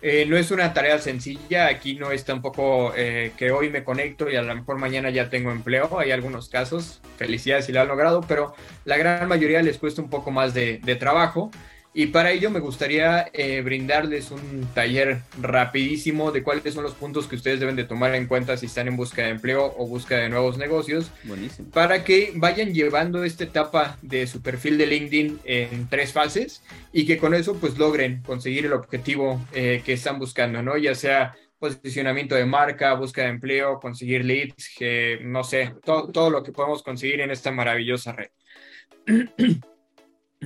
[0.00, 4.30] eh, no es una tarea sencilla, aquí no es tampoco eh, que hoy me conecto
[4.30, 7.88] y a lo mejor mañana ya tengo empleo, hay algunos casos, felicidades si lo han
[7.88, 11.50] logrado, pero la gran mayoría les cuesta un poco más de, de trabajo
[11.96, 17.28] y para ello me gustaría eh, brindarles un taller rapidísimo de cuáles son los puntos
[17.28, 20.16] que ustedes deben de tomar en cuenta si están en busca de empleo o busca
[20.16, 21.12] de nuevos negocios.
[21.22, 21.70] Buenísimo.
[21.70, 27.06] Para que vayan llevando esta etapa de su perfil de LinkedIn en tres fases y
[27.06, 30.76] que con eso pues logren conseguir el objetivo eh, que están buscando, ¿no?
[30.76, 34.70] Ya sea posicionamiento de marca, búsqueda de empleo, conseguir leads,
[35.22, 38.30] no sé, todo, todo lo que podemos conseguir en esta maravillosa red.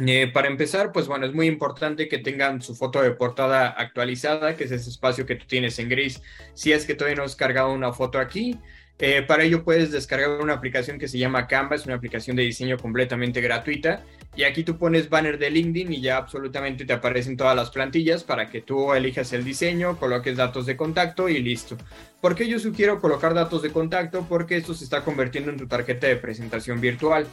[0.07, 4.57] Eh, para empezar, pues bueno, es muy importante que tengan su foto de portada actualizada,
[4.57, 6.23] que es ese espacio que tú tienes en gris.
[6.55, 8.59] Si es que todavía no has cargado una foto aquí,
[9.01, 12.43] eh, para ello puedes descargar una aplicación que se llama Canva, es una aplicación de
[12.43, 14.03] diseño completamente gratuita.
[14.37, 18.25] Y aquí tú pones banner de LinkedIn y ya absolutamente te aparecen todas las plantillas
[18.25, 21.77] para que tú elijas el diseño, coloques datos de contacto y listo.
[22.21, 24.27] ¿Por qué yo sugiero colocar datos de contacto?
[24.29, 27.27] Porque esto se está convirtiendo en tu tarjeta de presentación virtual.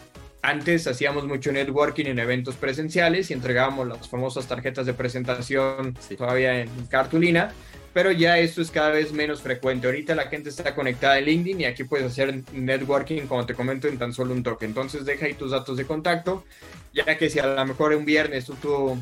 [0.45, 6.61] Antes hacíamos mucho networking en eventos presenciales y entregábamos las famosas tarjetas de presentación todavía
[6.61, 7.51] en cartulina,
[7.93, 9.87] pero ya esto es cada vez menos frecuente.
[9.87, 13.87] Ahorita la gente está conectada en LinkedIn y aquí puedes hacer networking, como te comento,
[13.87, 14.65] en tan solo un toque.
[14.65, 16.45] Entonces deja ahí tus datos de contacto,
[16.93, 18.99] ya que si a lo mejor un viernes tú, tú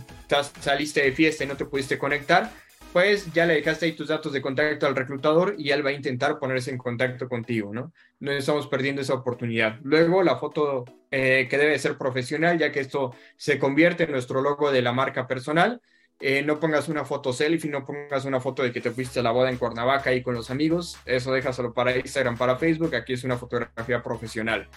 [0.61, 2.53] saliste de fiesta y no te pudiste conectar,
[2.93, 5.93] pues ya le dejaste ahí tus datos de contacto al reclutador y él va a
[5.93, 7.91] intentar ponerse en contacto contigo, ¿no?
[8.23, 9.79] No estamos perdiendo esa oportunidad.
[9.83, 14.41] Luego, la foto eh, que debe ser profesional, ya que esto se convierte en nuestro
[14.41, 15.81] logo de la marca personal.
[16.21, 19.23] Eh, no pongas una foto selfie, no pongas una foto de que te fuiste a
[19.23, 20.97] la boda en Cuernavaca ahí con los amigos.
[21.05, 22.95] Eso déjaselo para Instagram, para Facebook.
[22.95, 24.69] Aquí es una fotografía profesional.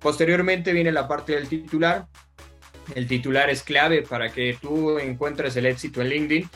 [0.00, 2.06] Posteriormente viene la parte del titular.
[2.94, 6.48] El titular es clave para que tú encuentres el éxito en LinkedIn,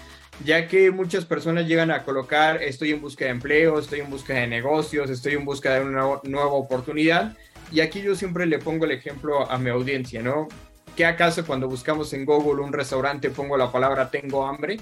[0.44, 4.34] ya que muchas personas llegan a colocar estoy en busca de empleo, estoy en busca
[4.34, 7.36] de negocios, estoy en busca de una nueva oportunidad.
[7.72, 10.48] Y aquí yo siempre le pongo el ejemplo a mi audiencia, ¿no?
[10.96, 14.78] ¿Qué acaso cuando buscamos en Google un restaurante pongo la palabra tengo hambre?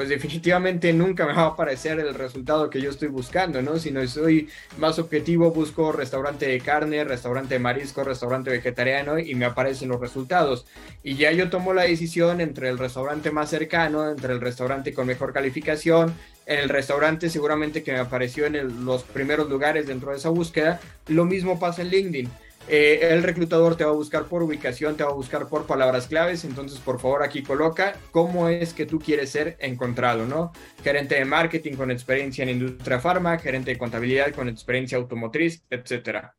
[0.00, 3.78] Pues definitivamente nunca me va a aparecer el resultado que yo estoy buscando, ¿no?
[3.78, 9.34] Si no soy más objetivo, busco restaurante de carne, restaurante de marisco, restaurante vegetariano y
[9.34, 10.64] me aparecen los resultados.
[11.02, 15.06] Y ya yo tomo la decisión entre el restaurante más cercano, entre el restaurante con
[15.06, 16.14] mejor calificación,
[16.46, 20.80] en el restaurante seguramente que me apareció en los primeros lugares dentro de esa búsqueda.
[21.08, 22.30] Lo mismo pasa en LinkedIn
[22.68, 26.06] eh, el reclutador te va a buscar por ubicación, te va a buscar por palabras
[26.06, 30.52] claves, entonces por favor aquí coloca cómo es que tú quieres ser encontrado, ¿no?
[30.82, 36.36] Gerente de marketing con experiencia en industria farma, gerente de contabilidad con experiencia automotriz, etcétera.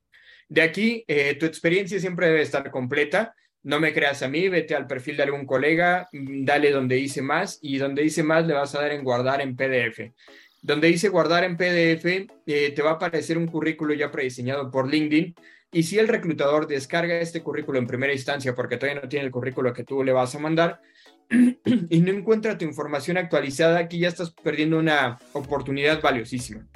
[0.47, 3.33] De aquí, eh, tu experiencia siempre debe estar completa.
[3.63, 7.21] No me creas a mí, vete al perfil de algún colega, mm, dale donde dice
[7.21, 10.13] más y donde dice más le vas a dar en guardar en PDF.
[10.61, 14.89] Donde dice guardar en PDF, eh, te va a aparecer un currículo ya prediseñado por
[14.89, 15.35] LinkedIn
[15.71, 19.31] y si el reclutador descarga este currículo en primera instancia, porque todavía no tiene el
[19.31, 20.81] currículo que tú le vas a mandar,
[21.29, 26.67] y no encuentra tu información actualizada, aquí ya estás perdiendo una oportunidad valiosísima.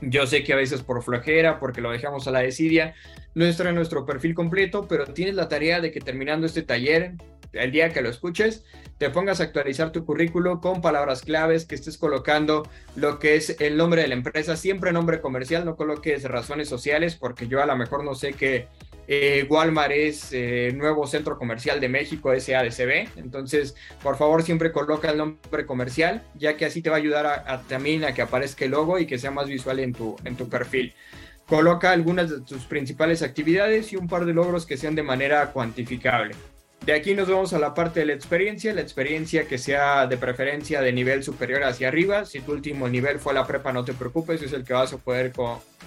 [0.00, 2.94] Yo sé que a veces por flojera, porque lo dejamos a la desidia,
[3.34, 7.12] no está nuestro perfil completo, pero tienes la tarea de que terminando este taller,
[7.52, 8.64] el día que lo escuches,
[8.98, 13.56] te pongas a actualizar tu currículo con palabras claves, que estés colocando lo que es
[13.60, 17.66] el nombre de la empresa, siempre nombre comercial, no coloques razones sociales, porque yo a
[17.66, 18.68] lo mejor no sé que
[19.08, 23.18] eh, Walmart es eh, nuevo centro comercial de México, SADCB.
[23.18, 27.26] Entonces, por favor, siempre coloca el nombre comercial, ya que así te va a ayudar
[27.26, 30.36] a, también a que aparezca el logo y que sea más visual en tu, en
[30.36, 30.94] tu perfil.
[31.46, 35.50] Coloca algunas de tus principales actividades y un par de logros que sean de manera
[35.52, 36.34] cuantificable.
[36.84, 40.16] De aquí nos vamos a la parte de la experiencia, la experiencia que sea de
[40.16, 42.24] preferencia de nivel superior hacia arriba.
[42.24, 44.96] Si tu último nivel fue la prepa, no te preocupes, es el que vas a
[44.96, 45.32] poder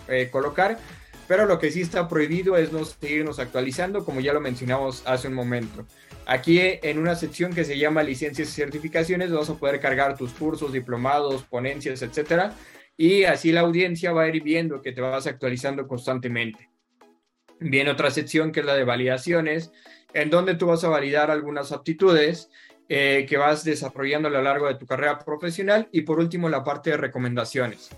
[0.07, 0.77] eh, colocar.
[1.27, 5.27] Pero lo que sí está prohibido es no seguirnos actualizando, como ya lo mencionamos hace
[5.27, 5.85] un momento.
[6.27, 10.31] Aquí en una sección que se llama licencias y certificaciones vas a poder cargar tus
[10.31, 12.53] cursos, diplomados, ponencias, etcétera.
[12.97, 16.69] Y así la audiencia va a ir viendo que te vas actualizando constantemente.
[17.59, 19.71] Viene otra sección que es la de validaciones
[20.13, 22.49] en donde tú vas a validar algunas aptitudes
[22.87, 26.63] eh, que vas desarrollando a lo largo de tu carrera profesional y por último la
[26.63, 27.89] parte de recomendaciones.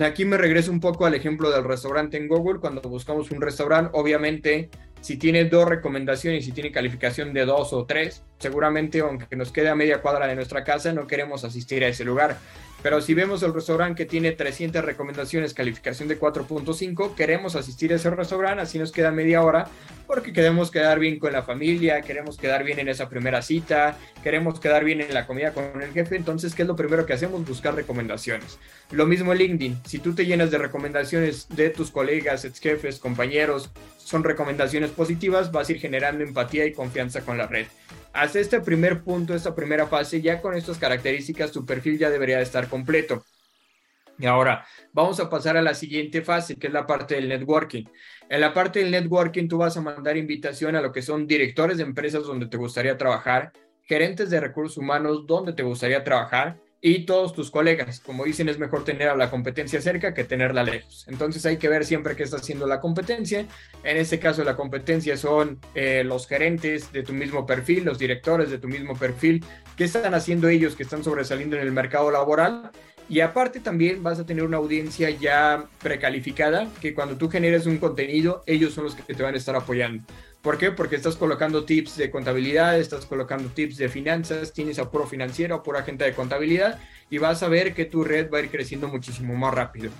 [0.00, 2.58] Aquí me regreso un poco al ejemplo del restaurante en Google.
[2.58, 7.84] Cuando buscamos un restaurante, obviamente, si tiene dos recomendaciones, si tiene calificación de dos o
[7.84, 11.88] tres, seguramente, aunque nos quede a media cuadra de nuestra casa, no queremos asistir a
[11.88, 12.38] ese lugar.
[12.82, 17.96] Pero si vemos el restaurante que tiene 300 recomendaciones, calificación de 4.5, queremos asistir a
[17.96, 19.68] ese restaurante, así nos queda media hora,
[20.06, 24.60] porque queremos quedar bien con la familia, queremos quedar bien en esa primera cita, queremos
[24.60, 26.16] quedar bien en la comida con el jefe.
[26.16, 27.44] Entonces, ¿qué es lo primero que hacemos?
[27.46, 28.58] Buscar recomendaciones.
[28.92, 29.80] Lo mismo en LinkedIn.
[29.84, 35.50] Si tú te llenas de recomendaciones de tus colegas, ex jefes, compañeros, son recomendaciones positivas,
[35.50, 37.66] vas a ir generando empatía y confianza con la red
[38.16, 42.40] hasta este primer punto, esta primera fase, ya con estas características, tu perfil ya debería
[42.40, 43.24] estar completo.
[44.18, 47.84] Y ahora vamos a pasar a la siguiente fase, que es la parte del networking.
[48.28, 51.76] En la parte del networking, tú vas a mandar invitación a lo que son directores
[51.76, 53.52] de empresas donde te gustaría trabajar,
[53.82, 58.00] gerentes de recursos humanos donde te gustaría trabajar, y todos tus colegas.
[58.00, 61.04] Como dicen, es mejor tener a la competencia cerca que tenerla lejos.
[61.08, 63.46] Entonces hay que ver siempre qué está haciendo la competencia.
[63.82, 68.50] En este caso la competencia son eh, los gerentes de tu mismo perfil, los directores
[68.50, 69.44] de tu mismo perfil,
[69.76, 72.70] qué están haciendo ellos que están sobresaliendo en el mercado laboral.
[73.08, 77.78] Y aparte también vas a tener una audiencia ya precalificada, que cuando tú generes un
[77.78, 80.04] contenido, ellos son los que te van a estar apoyando.
[80.46, 80.70] ¿Por qué?
[80.70, 85.56] Porque estás colocando tips de contabilidad, estás colocando tips de finanzas, tienes a puro financiero,
[85.56, 86.78] a pura agente de contabilidad
[87.10, 89.90] y vas a ver que tu red va a ir creciendo muchísimo más rápido.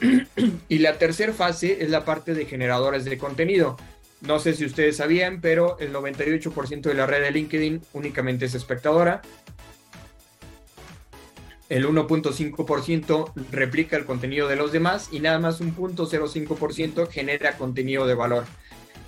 [0.68, 3.76] y la tercera fase es la parte de generadores de contenido.
[4.20, 8.56] No sé si ustedes sabían, pero el 98% de la red de LinkedIn únicamente es
[8.56, 9.22] espectadora.
[11.68, 18.08] El 1.5% replica el contenido de los demás y nada más un 0.05% genera contenido
[18.08, 18.44] de valor.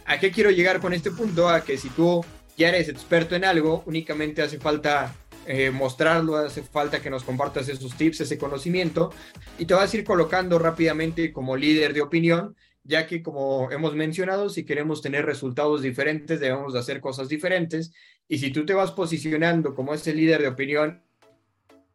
[0.06, 1.48] ¿A qué quiero llegar con este punto?
[1.48, 2.24] A que si tú
[2.56, 5.12] ya eres experto en algo, únicamente hace falta
[5.46, 9.12] eh, mostrarlo, hace falta que nos compartas esos tips, ese conocimiento,
[9.58, 13.96] y te vas a ir colocando rápidamente como líder de opinión, ya que como hemos
[13.96, 17.92] mencionado, si queremos tener resultados diferentes, debemos de hacer cosas diferentes,
[18.28, 21.02] y si tú te vas posicionando como ese líder de opinión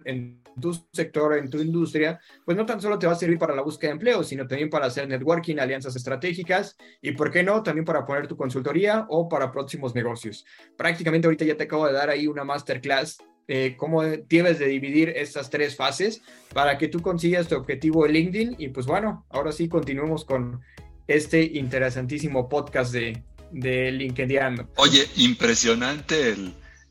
[0.03, 3.55] en tu sector, en tu industria, pues no tan solo te va a servir para
[3.55, 7.63] la búsqueda de empleo, sino también para hacer networking, alianzas estratégicas y, ¿por qué no?,
[7.63, 10.45] también para poner tu consultoría o para próximos negocios.
[10.77, 15.09] Prácticamente ahorita ya te acabo de dar ahí una masterclass eh, cómo debes de dividir
[15.09, 16.21] estas tres fases
[16.53, 18.55] para que tú consigas tu objetivo en LinkedIn.
[18.59, 20.61] Y pues bueno, ahora sí continuemos con
[21.07, 24.67] este interesantísimo podcast de, de LinkedIn.
[24.77, 26.35] Oye, impresionante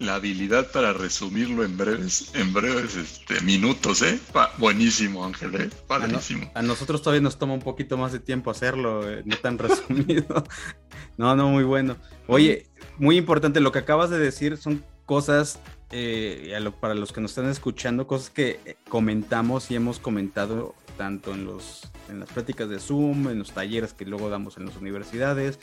[0.00, 4.18] la habilidad para resumirlo en breves, en breves este, minutos, ¿eh?
[4.56, 5.70] buenísimo, Ángel, ¿eh?
[6.54, 10.42] A, nosotros todavía nos toma un poquito más de tiempo hacerlo, eh, no tan resumido.
[11.18, 11.96] no, no, muy bueno.
[12.26, 12.66] Oye,
[12.98, 15.60] muy importante, lo que acabas de decir son cosas
[15.90, 21.34] eh, para los que nos están escuchando, cosas que eh, comentamos y hemos comentado tanto
[21.34, 24.76] en, los, en las prácticas de Zoom, en los talleres que luego damos en las
[24.76, 25.58] universidades.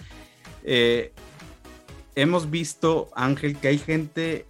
[0.63, 1.13] Eh,
[2.17, 4.47] hemos visto, Ángel, que hay gente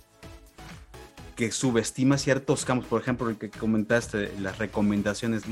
[1.36, 5.44] que subestima ciertos campos, por ejemplo, el que comentaste, las recomendaciones,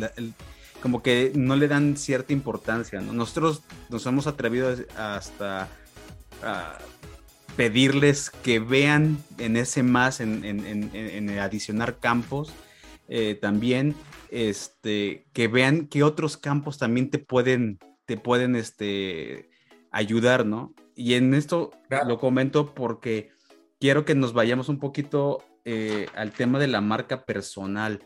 [0.82, 3.02] como que no le dan cierta importancia.
[3.02, 5.68] Nosotros nos hemos atrevido hasta
[6.42, 6.78] a
[7.58, 12.54] pedirles que vean en ese más, en, adicionar campos,
[13.10, 13.94] eh, también
[14.32, 19.50] este, que vean que otros campos también te pueden, te pueden este,
[19.92, 20.74] ayudar, ¿no?
[20.96, 21.72] Y en esto
[22.08, 23.30] lo comento porque
[23.80, 28.02] quiero que nos vayamos un poquito eh, al tema de la marca personal,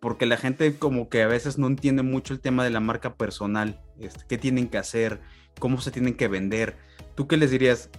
[0.00, 3.14] porque la gente como que a veces no entiende mucho el tema de la marca
[3.14, 5.20] personal, este, qué tienen que hacer,
[5.58, 6.76] cómo se tienen que vender.
[7.14, 7.90] ¿Tú qué les dirías?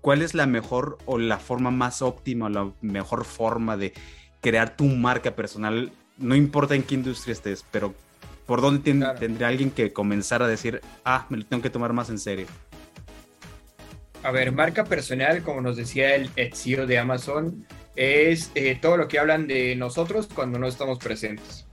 [0.00, 3.92] ¿cuál es la mejor o la forma más óptima, la mejor forma de
[4.40, 5.92] crear tu marca personal?
[6.16, 7.94] No importa en qué industria estés, pero
[8.46, 8.80] ¿por dónde
[9.18, 12.46] tendría alguien que comenzar a decir, ah, me lo tengo que tomar más en serio?
[14.22, 17.66] A ver, marca personal, como nos decía el CEO de Amazon,
[17.98, 21.66] es eh, todo lo que hablan de nosotros cuando no estamos presentes.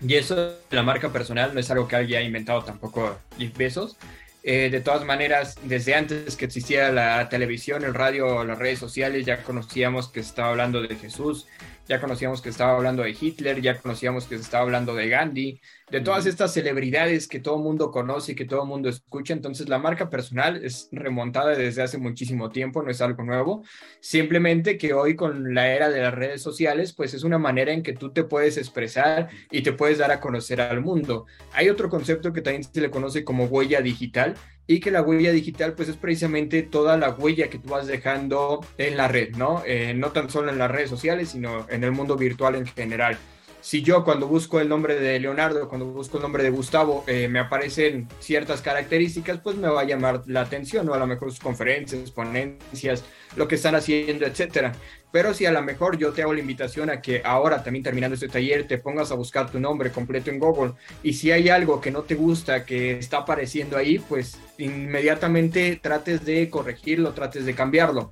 [0.00, 3.96] Y eso, la marca personal, no es algo que alguien ha inventado tampoco Jeff Bezos,
[4.42, 9.24] eh, de todas maneras, desde antes que existiera la televisión, el radio, las redes sociales,
[9.24, 11.46] ya conocíamos que estaba hablando de Jesús,
[11.90, 15.60] ya conocíamos que estaba hablando de Hitler, ya conocíamos que se estaba hablando de Gandhi,
[15.90, 19.32] de todas estas celebridades que todo el mundo conoce y que todo el mundo escucha.
[19.32, 23.64] Entonces la marca personal es remontada desde hace muchísimo tiempo, no es algo nuevo.
[23.98, 27.82] Simplemente que hoy con la era de las redes sociales, pues es una manera en
[27.82, 31.26] que tú te puedes expresar y te puedes dar a conocer al mundo.
[31.54, 34.36] Hay otro concepto que también se le conoce como huella digital
[34.70, 38.64] y que la huella digital pues es precisamente toda la huella que tú vas dejando
[38.78, 39.64] en la red, ¿no?
[39.66, 43.18] Eh, no tan solo en las redes sociales, sino en el mundo virtual en general
[43.60, 47.28] si yo cuando busco el nombre de Leonardo, cuando busco el nombre de Gustavo, eh,
[47.28, 51.30] me aparecen ciertas características, pues me va a llamar la atención, o a lo mejor
[51.30, 53.04] sus conferencias, ponencias,
[53.36, 54.72] lo que están haciendo, etcétera.
[55.12, 58.14] Pero si a lo mejor yo te hago la invitación a que ahora, también terminando
[58.14, 61.80] este taller, te pongas a buscar tu nombre completo en Google y si hay algo
[61.80, 67.54] que no te gusta, que está apareciendo ahí, pues inmediatamente trates de corregirlo, trates de
[67.54, 68.10] cambiarlo.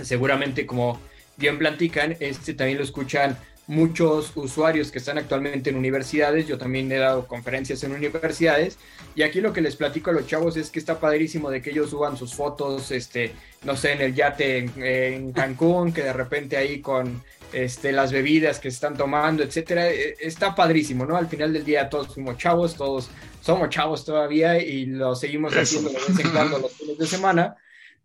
[0.00, 1.00] Seguramente como
[1.36, 6.90] bien platican, este también lo escuchan muchos usuarios que están actualmente en universidades, yo también
[6.92, 8.78] he dado conferencias en universidades,
[9.14, 11.70] y aquí lo que les platico a los chavos es que está padrísimo de que
[11.70, 16.56] ellos suban sus fotos, este, no sé, en el yate en, Cancún, que de repente
[16.56, 17.22] ahí con
[17.52, 21.16] este, las bebidas que se están tomando, etcétera, e, está padrísimo, ¿no?
[21.16, 23.08] Al final del día todos fuimos chavos, todos
[23.40, 27.56] somos chavos todavía y lo seguimos haciendo de vez en cuando los fines de semana,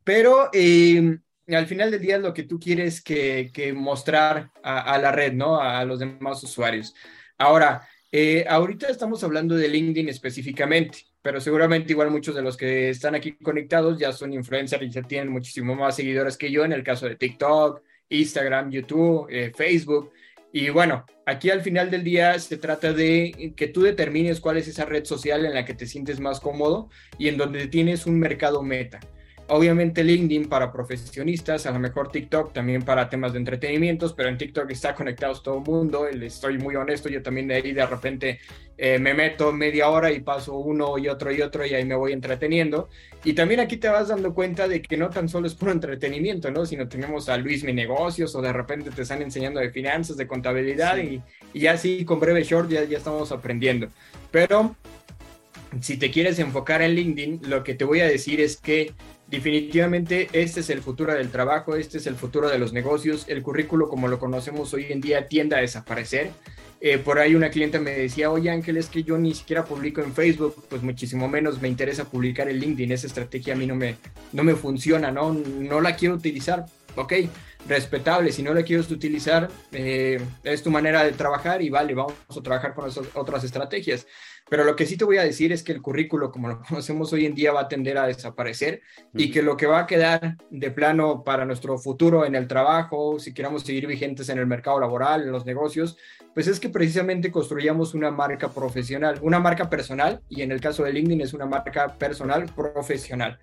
[0.03, 0.49] pero...
[0.53, 1.19] Eh,
[1.55, 5.59] al final del día es lo que tú quieres que, mostrar a, la red, ¿no?
[5.61, 6.93] A, los demás usuarios.
[7.37, 12.89] Ahora, eh, ahorita estamos hablando de LinkedIn específicamente, pero seguramente igual muchos de los que
[12.89, 16.73] están aquí conectados ya son influencers y ya tienen muchísimo más seguidores que yo en
[16.73, 20.11] el caso de TikTok, Instagram, YouTube, eh, Facebook.
[20.51, 24.67] Y bueno, aquí al final del día se trata de que tú determines cuál es
[24.67, 28.19] esa red social en la que te sientes más cómodo y en donde tienes un
[28.19, 28.99] mercado meta.
[29.51, 34.37] Obviamente LinkedIn para profesionistas, a lo mejor TikTok también para temas de entretenimientos, pero en
[34.37, 38.39] TikTok está conectado todo el mundo, estoy muy honesto, yo también de ahí de repente
[38.77, 41.95] eh, me meto media hora y paso uno y otro y otro y ahí me
[41.95, 42.89] voy entreteniendo.
[43.23, 46.51] Y también aquí te vas dando cuenta de que no tan solo es puro entretenimiento,
[46.51, 46.67] ¿no?
[46.67, 50.27] Sino tenemos a Luis Mi Negocios o de repente te están enseñando de finanzas, de
[50.27, 51.23] contabilidad y,
[51.53, 53.87] y así con breve short ya, ya estamos aprendiendo.
[54.29, 54.75] Pero
[55.81, 58.93] si te quieres enfocar en LinkedIn, lo que te voy a decir es que
[59.29, 63.41] definitivamente este es el futuro del trabajo, este es el futuro de los negocios, el
[63.41, 66.31] currículo como lo conocemos hoy en día tiende a desaparecer.
[66.81, 70.01] Eh, por ahí una cliente me decía, oye Ángel, es que yo ni siquiera publico
[70.01, 73.75] en Facebook, pues muchísimo menos me interesa publicar en LinkedIn, esa estrategia a mí no
[73.75, 73.97] me,
[74.31, 75.33] no me funciona, ¿no?
[75.33, 76.65] no la quiero utilizar.
[76.95, 77.13] Ok,
[77.67, 78.31] respetable.
[78.31, 82.41] Si no la quieres utilizar, eh, es tu manera de trabajar y vale, vamos a
[82.41, 84.07] trabajar con esas otras estrategias.
[84.49, 87.13] Pero lo que sí te voy a decir es que el currículo, como lo conocemos
[87.13, 88.81] hoy en día, va a tender a desaparecer
[89.13, 93.19] y que lo que va a quedar de plano para nuestro futuro en el trabajo,
[93.19, 95.97] si queramos seguir vigentes en el mercado laboral, en los negocios,
[96.33, 100.83] pues es que precisamente construyamos una marca profesional, una marca personal y en el caso
[100.83, 103.37] de LinkedIn es una marca personal profesional.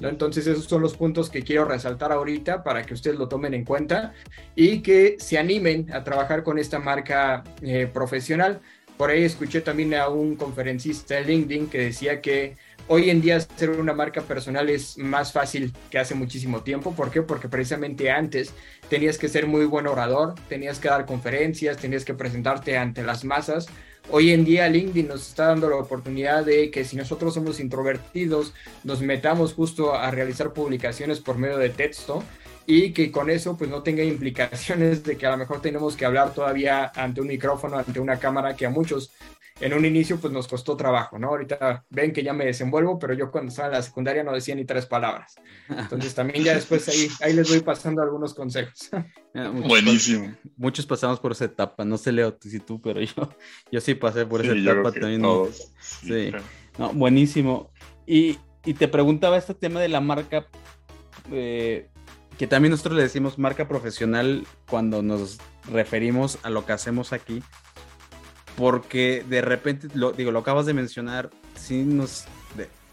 [0.00, 3.64] Entonces esos son los puntos que quiero resaltar ahorita para que ustedes lo tomen en
[3.64, 4.12] cuenta
[4.56, 8.60] y que se animen a trabajar con esta marca eh, profesional.
[8.98, 12.56] Por ahí escuché también a un conferencista en LinkedIn que decía que
[12.88, 16.92] hoy en día ser una marca personal es más fácil que hace muchísimo tiempo.
[16.96, 17.22] ¿Por qué?
[17.22, 18.52] Porque precisamente antes
[18.90, 23.24] tenías que ser muy buen orador, tenías que dar conferencias, tenías que presentarte ante las
[23.24, 23.68] masas.
[24.10, 28.52] Hoy en día LinkedIn nos está dando la oportunidad de que si nosotros somos introvertidos,
[28.82, 32.24] nos metamos justo a realizar publicaciones por medio de texto
[32.70, 36.04] y que con eso pues no tenga implicaciones de que a lo mejor tenemos que
[36.04, 39.10] hablar todavía ante un micrófono, ante una cámara que a muchos
[39.58, 41.28] en un inicio pues nos costó trabajo, ¿no?
[41.28, 44.54] Ahorita ven que ya me desenvuelvo, pero yo cuando estaba en la secundaria no decía
[44.54, 45.36] ni tres palabras.
[45.66, 48.90] Entonces también ya después ahí, ahí les voy pasando algunos consejos.
[49.32, 50.36] Buenísimo.
[50.58, 53.30] muchos pasamos por esa etapa, no sé Leo si tú, pero yo,
[53.72, 55.22] yo sí pasé por esa etapa también.
[55.80, 56.32] Sí,
[56.76, 57.72] no, buenísimo.
[58.06, 60.46] Y, y, te preguntaba este tema de la marca
[61.32, 61.88] eh,
[62.38, 65.38] que también nosotros le decimos marca profesional cuando nos
[65.70, 67.42] referimos a lo que hacemos aquí,
[68.56, 72.26] porque de repente, lo, digo, lo acabas de mencionar, sí nos,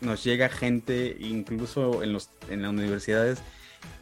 [0.02, 3.38] nos llega gente, incluso en, los, en las universidades,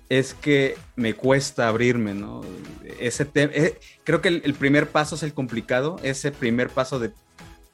[0.08, 2.42] es que me cuesta abrirme, ¿no?
[3.00, 7.12] Ese eh, creo que el, primer paso es el complicado, ese primer paso de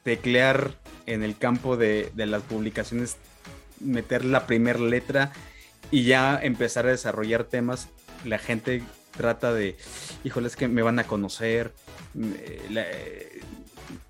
[0.02, 0.74] teclear
[1.06, 3.16] en el campo de, de las publicaciones,
[3.78, 5.32] meter la primera letra
[5.90, 7.88] y ya empezar a desarrollar temas,
[8.24, 8.82] la gente
[9.16, 9.76] trata de,
[10.24, 11.72] híjole, es que me van a conocer,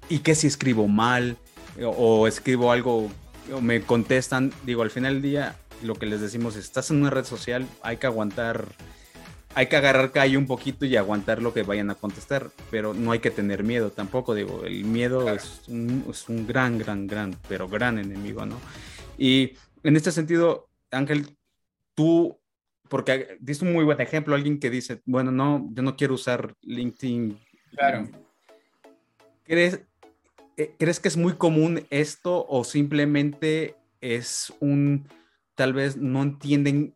[0.09, 1.37] y que si escribo mal,
[1.83, 3.11] o, escribo algo,
[3.53, 7.11] o me contestan, digo, al final del día, lo que les decimos, estás en una
[7.11, 8.67] red social, hay que aguantar,
[9.55, 13.13] hay que agarrar calle un poquito y aguantar lo que vayan a contestar, pero no
[13.13, 17.37] hay que tener miedo tampoco, digo, el miedo es, un, es un gran, gran, gran,
[17.49, 18.57] pero gran enemigo, ¿no?
[19.17, 21.37] Y en este sentido, Ángel,
[21.95, 22.39] tú,
[22.89, 26.55] porque diste un muy buen ejemplo, alguien que dice, bueno, no, yo no quiero usar
[26.63, 27.39] LinkedIn.
[27.73, 28.09] Claro.
[29.45, 29.81] ¿Crees,
[30.57, 35.09] eh, ¿crees que es muy común esto o simplemente es un,
[35.55, 36.95] tal vez no entienden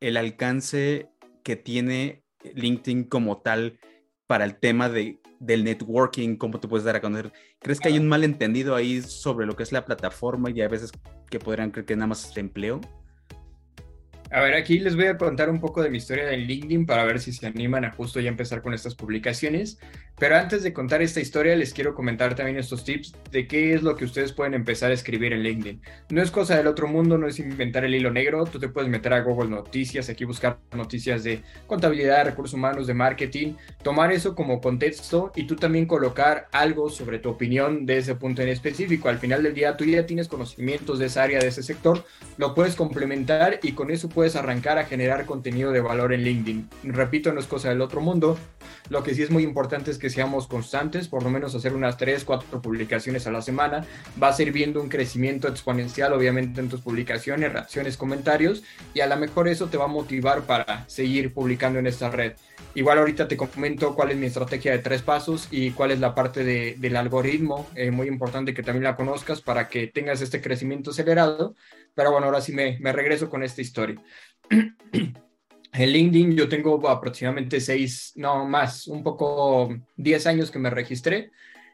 [0.00, 1.08] el alcance
[1.42, 2.22] que tiene
[2.54, 3.78] LinkedIn como tal
[4.26, 7.32] para el tema de, del networking, cómo te puedes dar a conocer.
[7.60, 10.92] ¿Crees que hay un malentendido ahí sobre lo que es la plataforma y a veces
[11.30, 12.80] que podrían creer que nada más es empleo?
[14.30, 17.04] A ver, aquí les voy a contar un poco de mi historia en LinkedIn para
[17.04, 19.78] ver si se animan a justo ya empezar con estas publicaciones.
[20.18, 23.82] Pero antes de contar esta historia, les quiero comentar también estos tips de qué es
[23.82, 25.82] lo que ustedes pueden empezar a escribir en LinkedIn.
[26.08, 28.46] No es cosa del otro mundo, no es inventar el hilo negro.
[28.46, 32.94] Tú te puedes meter a Google Noticias, aquí buscar noticias de contabilidad, recursos humanos, de
[32.94, 38.14] marketing, tomar eso como contexto y tú también colocar algo sobre tu opinión de ese
[38.14, 39.10] punto en específico.
[39.10, 42.06] Al final del día, tú ya tienes conocimientos de esa área, de ese sector,
[42.38, 46.70] lo puedes complementar y con eso puedes arrancar a generar contenido de valor en LinkedIn.
[46.84, 48.38] Repito, no es cosa del otro mundo.
[48.88, 51.98] Lo que sí es muy importante es que seamos constantes, por lo menos hacer unas
[51.98, 53.84] 3, 4 publicaciones a la semana.
[54.20, 58.62] Va a ser viendo un crecimiento exponencial, obviamente, en tus publicaciones, reacciones, comentarios,
[58.94, 62.32] y a lo mejor eso te va a motivar para seguir publicando en esta red.
[62.74, 66.14] Igual ahorita te comento cuál es mi estrategia de tres pasos y cuál es la
[66.14, 70.90] parte del algoritmo, eh, muy importante que también la conozcas para que tengas este crecimiento
[70.90, 71.54] acelerado.
[71.96, 73.96] Pero bueno, ahora sí me, regreso con esta historia.
[75.72, 81.32] En LinkedIn yo tengo aproximadamente seis, no más, un poco diez años que me registré.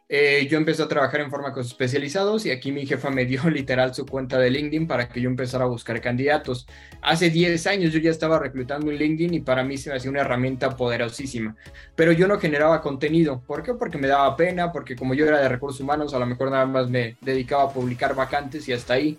[0.09, 3.95] Eh, yo empecé a trabajar en fármacos especializados y aquí mi jefa me dio literal
[3.95, 6.67] su cuenta de LinkedIn para que yo empezara a buscar candidatos.
[7.01, 10.11] Hace 10 años yo ya estaba reclutando en LinkedIn y para mí se me hacía
[10.11, 11.55] una herramienta poderosísima,
[11.95, 13.41] pero yo no generaba contenido.
[13.47, 13.75] ¿Por qué?
[13.75, 16.67] Porque me daba pena, porque como yo era de recursos humanos, a lo mejor nada
[16.67, 19.17] más me dedicaba a publicar vacantes y hasta ahí.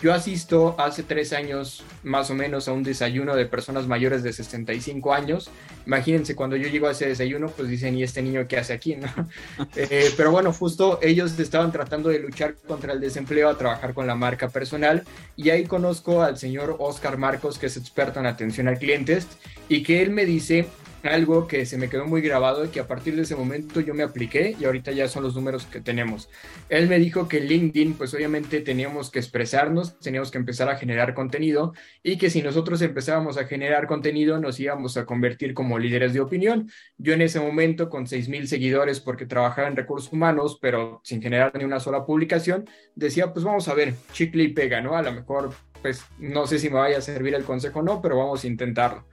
[0.00, 4.32] Yo asisto hace tres años más o menos a un desayuno de personas mayores de
[4.32, 5.50] 65 años.
[5.86, 8.96] Imagínense, cuando yo llego a ese desayuno, pues dicen, ¿y este niño qué hace aquí?
[8.96, 9.08] ¿no?
[9.76, 14.06] Eh, pero bueno, justo ellos estaban tratando de luchar contra el desempleo, a trabajar con
[14.06, 15.04] la marca personal.
[15.36, 19.26] Y ahí conozco al señor Oscar Marcos, que es experto en atención a clientes,
[19.68, 20.66] y que él me dice
[21.02, 23.94] algo que se me quedó muy grabado y que a partir de ese momento yo
[23.94, 26.28] me apliqué y ahorita ya son los números que tenemos.
[26.68, 31.14] Él me dijo que LinkedIn, pues obviamente teníamos que expresarnos, teníamos que empezar a generar
[31.14, 31.72] contenido
[32.02, 36.20] y que si nosotros empezábamos a generar contenido nos íbamos a convertir como líderes de
[36.20, 36.70] opinión.
[36.98, 41.52] Yo en ese momento con 6.000 seguidores porque trabajaba en recursos humanos, pero sin generar
[41.56, 44.96] ni una sola publicación, decía, pues vamos a ver, chicle y pega, ¿no?
[44.96, 48.00] A lo mejor, pues no sé si me vaya a servir el consejo o no,
[48.00, 49.04] pero vamos a intentarlo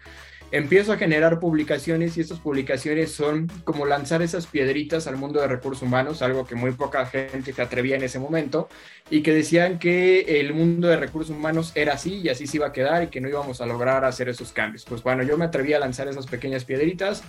[0.51, 5.47] empiezo a generar publicaciones y estas publicaciones son como lanzar esas piedritas al mundo de
[5.47, 8.69] recursos humanos, algo que muy poca gente se atrevía en ese momento,
[9.09, 12.67] y que decían que el mundo de recursos humanos era así y así se iba
[12.67, 14.85] a quedar y que no íbamos a lograr hacer esos cambios.
[14.85, 17.23] Pues bueno, yo me atreví a lanzar esas pequeñas piedritas,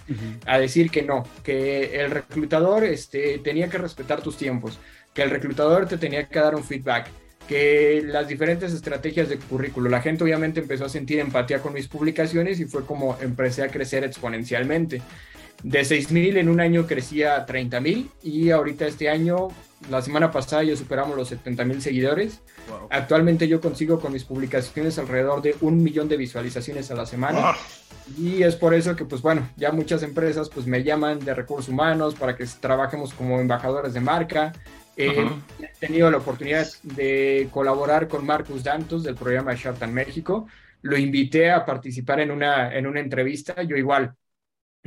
[0.47, 4.79] a decir que no, que el reclutador este, tenía que respetar tus tiempos,
[5.15, 7.09] que el reclutador te tenía que dar un feedback
[7.51, 9.91] que las diferentes estrategias de currículo.
[9.91, 13.69] La gente obviamente empezó a sentir empatía con mis publicaciones y fue como empecé a
[13.69, 15.03] crecer exponencialmente.
[15.65, 19.49] De 6.000 en un año crecía a 30.000 y ahorita este año,
[19.91, 22.41] la semana pasada ya superamos los 70.000 seguidores.
[22.89, 27.57] Actualmente yo consigo con mis publicaciones alrededor de un millón de visualizaciones a la semana.
[28.17, 31.69] Y es por eso que, pues bueno, ya muchas empresas pues me llaman de recursos
[31.69, 34.53] humanos para que trabajemos como embajadores de marca,
[35.01, 40.47] He tenido la oportunidad de colaborar con Marcus Dantos del programa Shark México.
[40.83, 43.63] Lo invité a participar en una, en una entrevista.
[43.63, 44.15] Yo igual,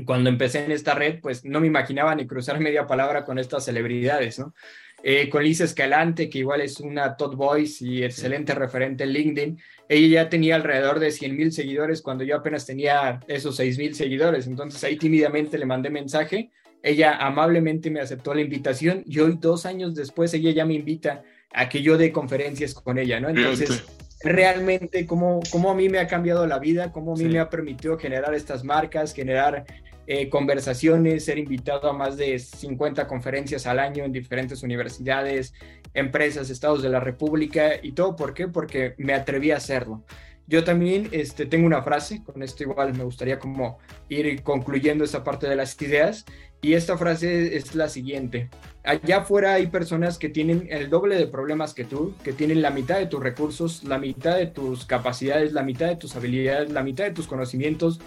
[0.06, 3.66] cuando empecé en esta red, pues no me imaginaba ni cruzar media palabra con estas
[3.66, 4.54] celebridades, ¿no?
[5.02, 9.60] Eh, con Lisa Escalante, que igual es una top voice y excelente referente en LinkedIn.
[9.90, 13.96] Ella ya tenía alrededor de 100 mil seguidores cuando yo apenas tenía esos 6 mil
[13.96, 14.48] seguidores.
[14.48, 16.52] Entonces ahí tímidamente le mandé mensaje
[16.84, 21.24] ella amablemente me aceptó la invitación y hoy, dos años después, ella ya me invita
[21.54, 23.30] a que yo dé conferencias con ella, ¿no?
[23.30, 23.86] Entonces,
[24.22, 27.50] realmente, cómo, cómo a mí me ha cambiado la vida, cómo a mí me ha
[27.50, 29.66] permitido generar estas marcas, generar
[30.08, 35.54] eh, conversaciones, ser invitado a más de 50 conferencias al año en diferentes universidades,
[35.94, 38.18] empresas, estados de la República y todo.
[38.18, 38.50] ¿Por qué?
[38.50, 40.04] Porque me atreví a hacerlo.
[40.48, 43.80] Yo también este, tengo una frase, con esto igual me gustaría como
[44.10, 46.26] ir concluyendo esta parte de las ideas,
[46.62, 48.50] y esta frase es la siguiente.
[48.84, 52.72] Allá afuera hay personas que tienen el doble de problemas que tú, que tienen la
[52.72, 56.84] mitad de tus recursos, la mitad de tus capacidades, la mitad de tus habilidades, la
[56.84, 58.00] mitad de tus conocimientos,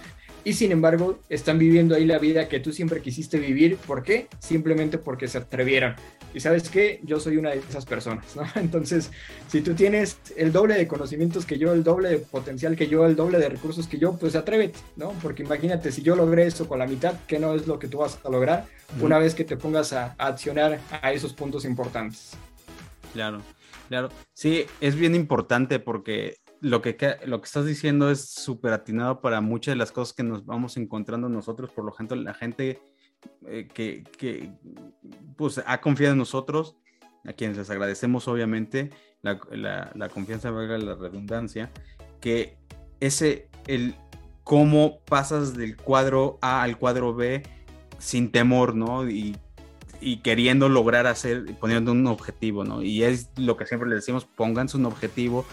[0.46, 3.78] y sin embargo están viviendo ahí la vida que tú siempre quisiste vivir.
[3.78, 4.28] ¿Por qué?
[4.38, 5.96] Simplemente porque se atrevieron.
[6.34, 8.44] Y sabes qué, yo soy una de esas personas, ¿no?
[8.54, 9.10] Entonces,
[9.48, 13.04] si tú tienes el doble de conocimientos que yo, el doble de potencial que yo,
[13.06, 15.10] el doble de recursos que yo, pues atrévete, ¿no?
[15.20, 17.98] Porque imagínate, si yo logré eso con la mitad, ¿qué no es lo que tú
[17.98, 18.66] vas a lograr
[19.00, 22.36] una vez que te pongas a, a accionar a esos puntos importantes?
[23.12, 23.42] Claro,
[23.88, 24.10] claro.
[24.32, 26.96] Sí, es bien importante porque lo que,
[27.26, 30.76] lo que estás diciendo es súper atinado para muchas de las cosas que nos vamos
[30.76, 31.70] encontrando nosotros.
[31.70, 32.80] Por lo tanto, la gente
[33.46, 34.52] eh, que, que,
[35.36, 36.76] pues, ha confiado en nosotros,
[37.24, 38.90] a quienes les agradecemos obviamente
[39.22, 39.40] la,
[39.94, 41.70] la, confianza, valga la redundancia,
[42.20, 42.56] que
[43.00, 43.96] ese, el
[44.44, 47.42] cómo pasas del cuadro A al cuadro B
[47.98, 49.08] sin temor, ¿no?
[49.08, 49.36] Y,
[50.00, 52.82] y queriendo lograr hacer, poniendo un objetivo, ¿no?
[52.82, 55.44] Y es lo que siempre les decimos, pónganse un objetivo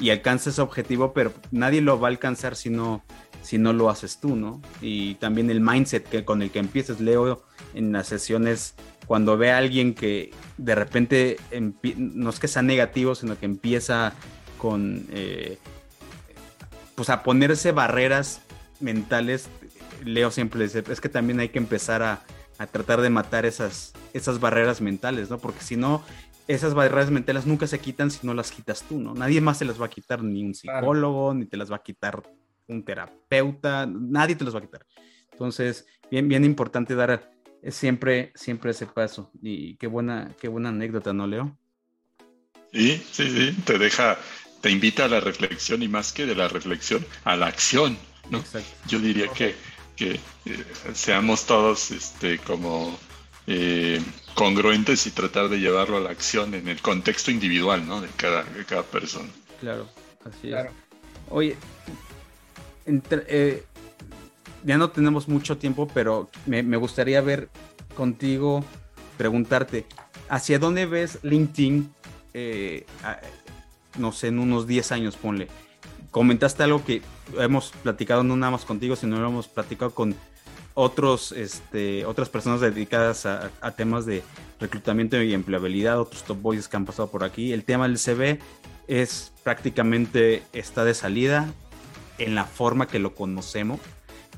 [0.00, 3.04] y alcanza ese objetivo, pero nadie lo va a alcanzar si no,
[3.42, 4.62] si no lo haces tú, ¿no?
[4.80, 7.00] Y también el mindset que, con el que empieces.
[7.00, 7.44] Leo
[7.74, 8.74] en las sesiones,
[9.06, 11.36] cuando ve a alguien que de repente
[11.96, 14.14] no es que sea negativo, sino que empieza
[14.56, 15.58] con, eh,
[16.94, 18.40] pues a ponerse barreras
[18.80, 19.48] mentales,
[20.02, 22.22] Leo siempre dice, es que también hay que empezar a,
[22.56, 25.38] a tratar de matar esas, esas barreras mentales, ¿no?
[25.38, 26.02] Porque si no,
[26.50, 29.14] esas barreras mentales nunca se quitan si no las quitas tú, ¿no?
[29.14, 31.82] Nadie más se las va a quitar, ni un psicólogo, ni te las va a
[31.82, 32.22] quitar
[32.66, 34.84] un terapeuta, nadie te las va a quitar.
[35.30, 37.32] Entonces, bien, bien importante dar
[37.68, 39.30] siempre, siempre ese paso.
[39.40, 41.56] Y qué buena, qué buena anécdota, ¿no, Leo?
[42.72, 44.18] Sí, sí, sí, te deja,
[44.60, 47.96] te invita a la reflexión y más que de la reflexión, a la acción,
[48.28, 48.38] ¿no?
[48.38, 48.68] Exacto.
[48.88, 49.54] Yo diría que,
[49.94, 50.14] que
[50.46, 52.98] eh, seamos todos este, como
[53.52, 54.00] eh,
[54.34, 58.00] congruentes y tratar de llevarlo a la acción en el contexto individual, ¿no?
[58.00, 59.28] De cada, de cada persona.
[59.58, 59.88] Claro,
[60.24, 60.66] así es.
[61.28, 61.56] Oye,
[62.86, 63.64] eh,
[64.62, 67.48] ya no tenemos mucho tiempo, pero me, gustaría ver
[67.96, 68.64] contigo,
[69.18, 69.84] preguntarte,
[70.28, 71.92] ¿hacia dónde ves LinkedIn,
[72.34, 72.86] eh,
[73.98, 75.48] no sé, en unos 10 años, ponle?
[76.12, 77.02] Comentaste algo que
[77.36, 80.14] hemos platicado no nada más contigo, sino lo hemos platicado con
[80.80, 84.22] otros, este, otras personas dedicadas a, temas de
[84.58, 87.52] reclutamiento y empleabilidad, otros top boys que han pasado por aquí.
[87.52, 88.38] El tema del CV
[88.88, 91.52] es prácticamente está de salida
[92.16, 93.78] en la forma que lo conocemos.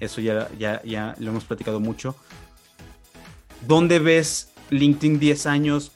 [0.01, 2.17] eso ya, ya, ya lo hemos platicado mucho.
[3.65, 5.93] ¿Dónde ves LinkedIn 10 años?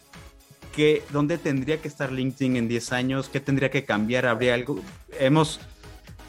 [0.73, 3.29] ¿Qué, ¿Dónde tendría que estar LinkedIn en 10 años?
[3.29, 4.27] ¿Qué tendría que cambiar?
[4.27, 4.79] ¿Habría algo?
[5.19, 5.59] Hemos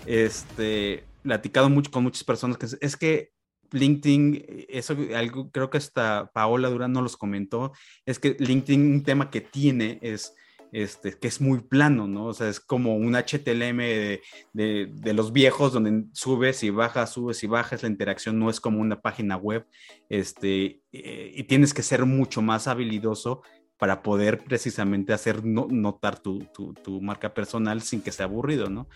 [0.08, 3.37] este, platicado mucho con muchas personas que es que
[3.72, 7.74] LinkedIn, eso algo creo que hasta Paola Durán nos los comentó,
[8.06, 10.34] es que LinkedIn un tema que tiene es
[10.72, 12.26] este, que es muy plano, ¿no?
[12.26, 14.20] O sea, es como un HTML
[14.54, 18.60] de, de, los viejos donde subes y bajas, subes y bajas, la interacción no es
[18.60, 19.66] como una página web,
[20.10, 23.44] este, eh, y tienes que ser mucho más habilidoso
[23.78, 26.40] para poder precisamente hacer notar tu,
[26.84, 28.90] tu, marca personal sin que sea aburrido, ¿no?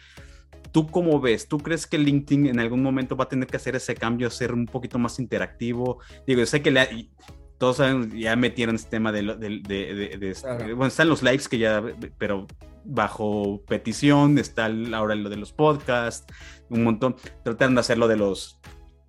[0.72, 1.48] ¿Tú cómo ves?
[1.48, 4.54] ¿Tú crees que LinkedIn en algún momento va a tener que hacer ese cambio, ser
[4.54, 6.00] un poquito más interactivo?
[6.26, 7.10] Digo, yo sé que
[7.58, 11.84] todos saben, ya metieron este tema de, de, este, bueno, están los lives que ya,
[12.18, 12.48] pero
[12.84, 16.26] bajo petición, está ahora lo de los podcasts,
[16.70, 18.60] un montón, trataron de hacerlo de los,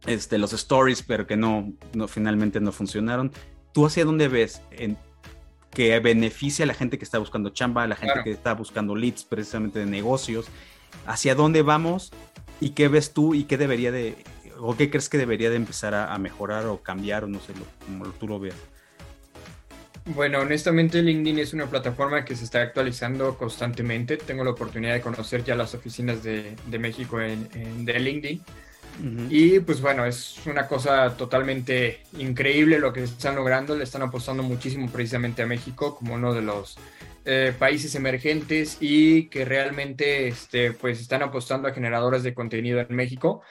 [0.07, 3.33] este, los stories, pero que no, no, finalmente no funcionaron.
[3.73, 4.99] ¿Tú hacia dónde ves en,
[5.71, 8.95] que beneficia a la gente que está buscando chamba, a la gente que está buscando
[8.95, 10.47] leads precisamente de negocios?
[11.07, 12.13] ¿Hacia dónde vamos?
[12.61, 14.17] ¿Y qué ves tú y qué debería de,
[14.65, 17.53] ¿O qué crees que debería de empezar a, mejorar o cambiar o no sé,
[17.85, 18.57] como tú lo veas?
[20.05, 24.17] Bueno, honestamente LinkedIn es una plataforma que se está actualizando constantemente.
[24.17, 28.43] Tengo la oportunidad de conocer ya las oficinas de, México en, de LinkedIn.
[29.31, 33.75] Y pues bueno, es una cosa totalmente increíble lo que están logrando.
[33.75, 36.77] Le están apostando muchísimo precisamente a México como uno de los
[37.25, 42.95] eh, países emergentes y que realmente este, pues están apostando a generadores de contenido en
[42.95, 43.43] México.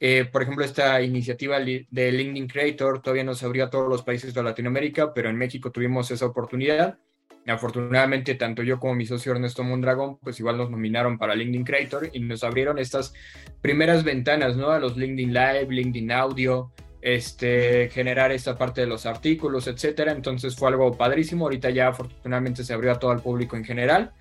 [0.00, 4.02] Eh, por ejemplo, esta iniciativa de LinkedIn Creator todavía no se abrió a todos los
[4.02, 6.98] países de Latinoamérica, pero en México tuvimos esa oportunidad.
[7.46, 12.10] Afortunadamente, tanto yo como mi socio Ernesto Mondragón, pues igual nos nominaron para LinkedIn Creator
[12.12, 13.12] y nos abrieron estas
[13.60, 14.70] primeras ventanas, ¿no?
[14.70, 16.72] A los LinkedIn Live, LinkedIn Audio,
[17.02, 20.12] este, generar esta parte de los artículos, etcétera.
[20.12, 21.46] Entonces fue algo padrísimo.
[21.46, 24.12] Ahorita ya afortunadamente se abrió a todo el público en general.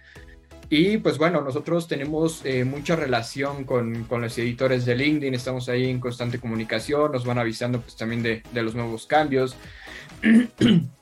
[0.71, 5.67] Y pues bueno, nosotros tenemos eh, mucha relación con, con, los editores de LinkedIn, estamos
[5.67, 9.55] ahí en constante comunicación, nos van avisando pues también de, de los nuevos cambios.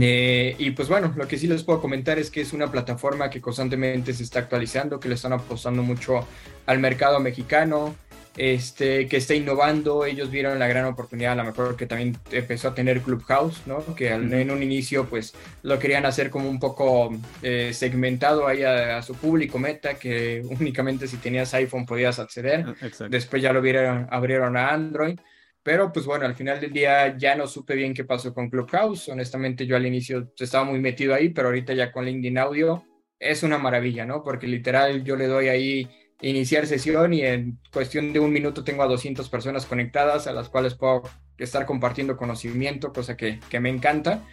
[0.00, 3.30] Eh, y pues bueno, lo que sí les puedo comentar es que es una plataforma
[3.30, 6.26] que constantemente se está actualizando, que le están apostando mucho
[6.66, 7.94] al mercado mexicano,
[8.38, 10.04] este, que está innovando.
[10.04, 13.84] Ellos vieron la gran oportunidad, a lo mejor que también empezó a tener Clubhouse, ¿no?
[13.96, 17.10] Que en un inicio, pues, lo querían hacer como un poco
[17.42, 22.64] eh, segmentado ahí a, su público meta, que únicamente si tenías iPhone podías acceder.
[22.66, 25.18] Ah, Después ya lo vieron, abrieron a Android.
[25.60, 29.08] Pero pues bueno, al final del día ya no supe bien qué pasó con Clubhouse.
[29.08, 32.84] Honestamente yo al inicio estaba muy metido ahí, pero ahorita ya con LinkedIn Audio
[33.18, 34.22] es una maravilla, ¿no?
[34.22, 35.90] Porque literal yo le doy ahí
[36.20, 40.48] iniciar sesión y en cuestión de un minuto tengo a 200 personas conectadas a las
[40.48, 41.02] cuales puedo
[41.38, 44.24] estar compartiendo conocimiento, cosa que, que me encanta.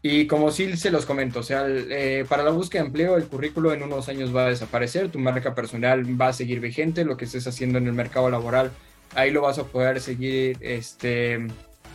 [0.00, 3.24] Y como sí se los comento, o sea, eh, para la búsqueda de empleo el
[3.26, 7.16] currículo en unos años va a desaparecer, tu marca personal va a seguir vigente, lo
[7.16, 8.70] que estés haciendo en el mercado laboral,
[9.16, 11.48] ahí lo vas a poder seguir este,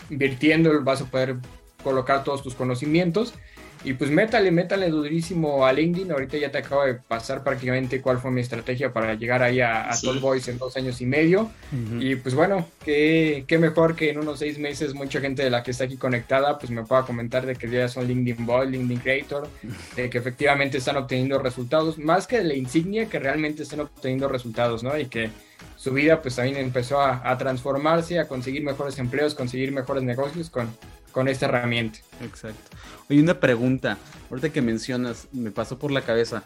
[0.10, 1.38] invirtiendo, vas a poder
[1.82, 3.36] colocar todos tus conocimientos
[3.84, 6.12] y pues métale, métale durísimo a LinkedIn.
[6.12, 9.90] Ahorita ya te acabo de pasar prácticamente cuál fue mi estrategia para llegar ahí a,
[9.90, 11.52] a Boys en dos años y medio.
[12.00, 15.64] Y pues bueno, qué, qué, mejor que en unos seis meses mucha gente de la
[15.64, 19.00] que está aquí conectada pues me pueda comentar de que ya son LinkedIn Boy, LinkedIn
[19.00, 19.50] Creator,
[19.96, 24.30] de que efectivamente están obteniendo resultados, más que de la insignia, que realmente están obteniendo
[24.30, 24.98] resultados, ¿no?
[24.98, 25.30] Y que
[25.76, 30.50] su vida pues también empezó a, a transformarse, a conseguir mejores empleos, conseguir mejores negocios
[30.50, 30.70] con,
[31.14, 32.00] con esta herramienta.
[32.24, 32.78] Exacto.
[33.10, 33.98] Oye, una pregunta.
[34.30, 36.44] Ahorita que mencionas, me pasó por la cabeza.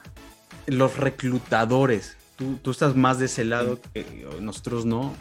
[0.66, 5.14] Los reclutadores, tú, tú estás más de ese lado que nosotros no.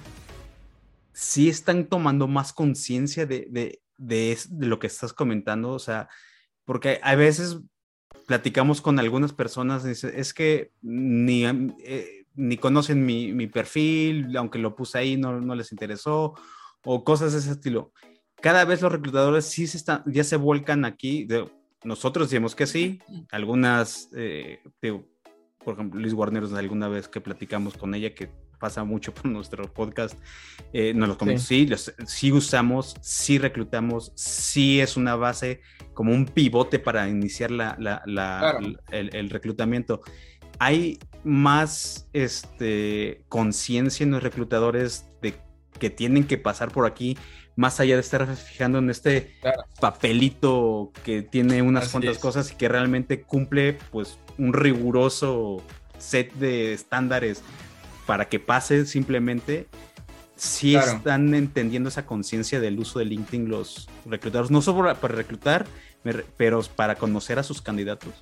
[1.12, 5.70] ¿Sí están tomando más conciencia de, de, de, lo que estás comentando?
[5.70, 6.08] O sea,
[6.64, 7.58] porque a veces
[8.26, 11.44] platicamos con algunas personas y dicen, es que ni,
[11.84, 16.34] eh, ni conocen mi, mi, perfil, aunque lo puse ahí, no, no les interesó,
[16.84, 17.92] o cosas de ese estilo
[18.40, 21.26] cada vez los reclutadores sí se están, ya se vuelcan aquí.
[21.84, 24.60] nosotros decimos que sí, algunas, eh,
[25.64, 29.72] por ejemplo, Luis Guarneros, alguna vez que platicamos con ella, que pasa mucho por nuestro
[29.72, 30.18] podcast,
[30.72, 31.68] eh, nos lo comentó, sí,
[32.06, 35.60] sí, usamos, sí reclutamos, sí es una base
[35.94, 38.58] como un pivote para iniciar la, la,
[38.90, 40.02] el, el, reclutamiento.
[40.58, 45.34] Hay más este, conciencia en los reclutadores de
[45.78, 47.16] que tienen que pasar por aquí
[47.56, 49.34] más allá de estar fijando en este
[49.80, 55.62] papelito que tiene unas cuantas cosas y que realmente cumple pues un riguroso
[55.98, 57.42] set de estándares
[58.06, 59.66] para que pase simplemente
[60.36, 65.66] sí están entendiendo esa conciencia del uso de LinkedIn los reclutadores, no solo para reclutar,
[66.36, 68.12] pero para conocer a sus candidatos.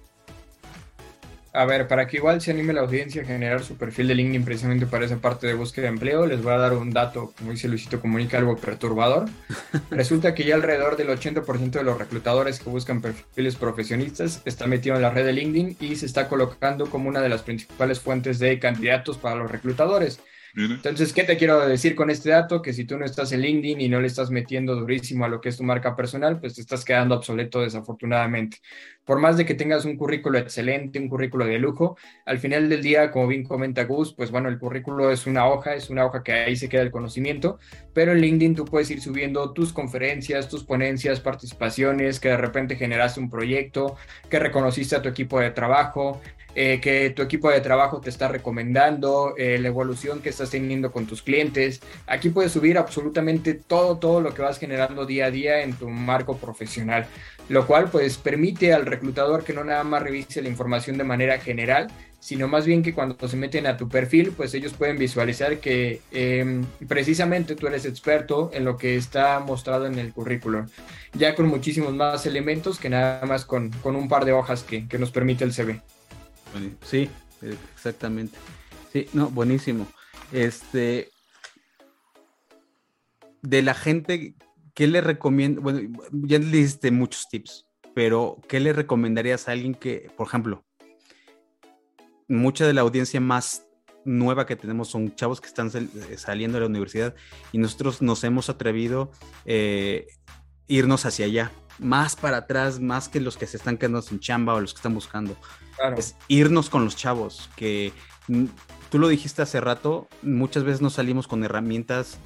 [1.57, 4.45] A ver, para que igual se anime la audiencia a generar su perfil de LinkedIn
[4.45, 7.53] precisamente para esa parte de búsqueda de empleo, les voy a dar un dato, como
[7.53, 9.27] dice Luisito Comunica, algo perturbador.
[9.93, 14.97] Resulta que ya alrededor del 80% de los reclutadores que buscan perfiles profesionistas está metido
[14.97, 18.41] en la red de LinkedIn y se está colocando como una de las principales fuentes
[18.41, 20.19] de candidatos para los reclutadores.
[20.57, 22.63] Entonces, ¿qué te quiero decir con este dato?
[22.63, 25.41] Que si tú no estás en LinkedIn y no le estás metiendo durísimo a lo
[25.41, 28.59] que es tu marca personal, pues te estás quedando obsoleto desafortunadamente.
[29.05, 32.83] Por más de que tengas un currículo excelente, un currículo de lujo, al final del
[32.83, 36.23] día, como bien comenta Gus, pues bueno, el currículo es una hoja, es una hoja
[36.23, 37.59] que ahí se queda el conocimiento,
[37.93, 42.77] pero en LinkedIn tú puedes ir subiendo tus conferencias, tus ponencias, participaciones, que de repente
[42.77, 43.97] generaste un proyecto,
[44.31, 46.21] que reconociste a tu equipo de trabajo,
[46.55, 50.93] eh, que tu equipo de trabajo te está recomendando, eh, la evolución que estás teniendo
[50.93, 51.81] con tus clientes.
[52.07, 55.89] Aquí puedes subir absolutamente todo, todo lo que vas generando día a día en tu
[55.89, 57.07] marco profesional,
[57.49, 61.39] lo cual pues permite al reclutador que no nada más revise la información de manera
[61.39, 61.89] general,
[62.25, 66.01] sino más bien que cuando se meten a tu perfil, pues ellos pueden visualizar que
[66.11, 70.67] em, precisamente tú eres experto en lo que está mostrado en el currículum,
[71.13, 74.89] ya con muchísimos más elementos que nada más con, con un par de hojas que,
[74.89, 75.83] que nos permite el CV.
[76.83, 77.11] Sí,
[77.75, 78.39] exactamente.
[78.93, 79.87] Sí, no, buenísimo.
[80.33, 81.11] Este,
[83.43, 84.35] de la gente,
[84.75, 85.61] ¿qué le recomiendo?
[85.61, 85.81] Bueno,
[86.13, 90.65] ya le diste muchos tips, pero ¿qué le recomendarías a alguien que, por ejemplo,
[92.29, 93.67] mucha de la audiencia más
[94.05, 95.71] nueva que tenemos son chavos que están
[96.17, 97.15] saliendo de la universidad
[97.53, 99.11] y nosotros nos hemos atrevido
[99.45, 100.07] eh,
[100.67, 104.55] irnos hacia allá, más para atrás, más que los que se están quedando sin chamba
[104.55, 105.37] o los que están buscando.
[105.97, 107.93] Es irnos con los chavos, que
[108.91, 112.19] tú lo dijiste hace rato, muchas veces nos salimos con herramientas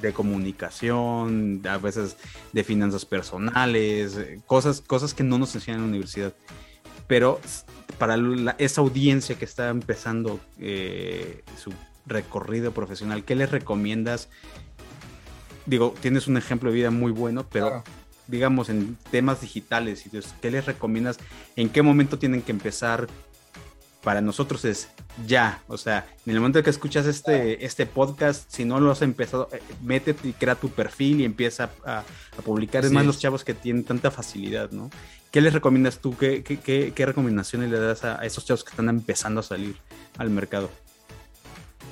[0.00, 2.16] de comunicación, a veces
[2.52, 6.34] de finanzas personales, eh, cosas, cosas que no nos enseñan en la universidad.
[7.06, 7.40] Pero
[7.98, 8.16] para
[8.58, 11.72] esa audiencia que está empezando eh, su
[12.06, 14.28] recorrido profesional, ¿qué les recomiendas?
[15.66, 17.84] Digo, tienes un ejemplo de vida muy bueno, pero
[18.30, 20.10] digamos, en temas digitales, y
[20.40, 21.18] ¿qué les recomiendas?
[21.56, 23.08] ¿En qué momento tienen que empezar?
[24.02, 24.88] Para nosotros es
[25.26, 29.02] ya, o sea, en el momento que escuchas este, este podcast, si no lo has
[29.02, 32.02] empezado, eh, métete y crea tu perfil y empieza a,
[32.42, 32.82] publicar.
[32.82, 34.88] Es más, los chavos que tienen tanta facilidad, ¿no?
[35.30, 36.16] ¿Qué les recomiendas tú?
[36.16, 39.76] ¿Qué, qué, qué, recomendaciones le das a esos chavos que están empezando a salir
[40.16, 40.70] al mercado?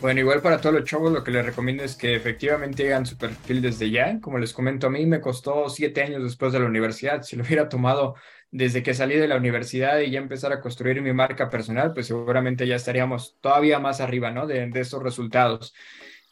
[0.00, 3.18] Bueno, igual para todos los chavos lo que les recomiendo es que efectivamente hagan su
[3.18, 4.20] perfil desde ya.
[4.20, 7.22] Como les comento, a mí me costó siete años después de la universidad.
[7.22, 8.14] Si lo hubiera tomado
[8.52, 12.06] desde que salí de la universidad y ya empezar a construir mi marca personal, pues
[12.06, 14.46] seguramente ya estaríamos todavía más arriba, ¿no?
[14.46, 15.74] De, de estos resultados.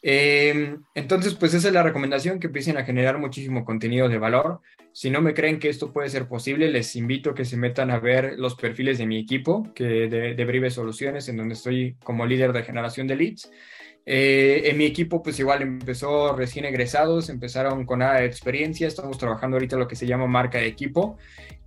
[0.09, 4.61] Em, entonces, pues esa es la recomendación, que empiecen a generar muchísimo contenido de valor.
[4.93, 7.91] Si no me creen que esto puede ser posible, les invito a que se metan
[7.91, 11.97] a ver los perfiles de mi equipo, que de, de Brive Soluciones, en donde estoy
[12.05, 13.51] como líder de generación de leads.
[14.09, 19.17] Eh, en mi equipo, pues igual empezó recién egresados, empezaron con nada de experiencia, estamos
[19.17, 21.17] trabajando ahorita lo que se llama marca de equipo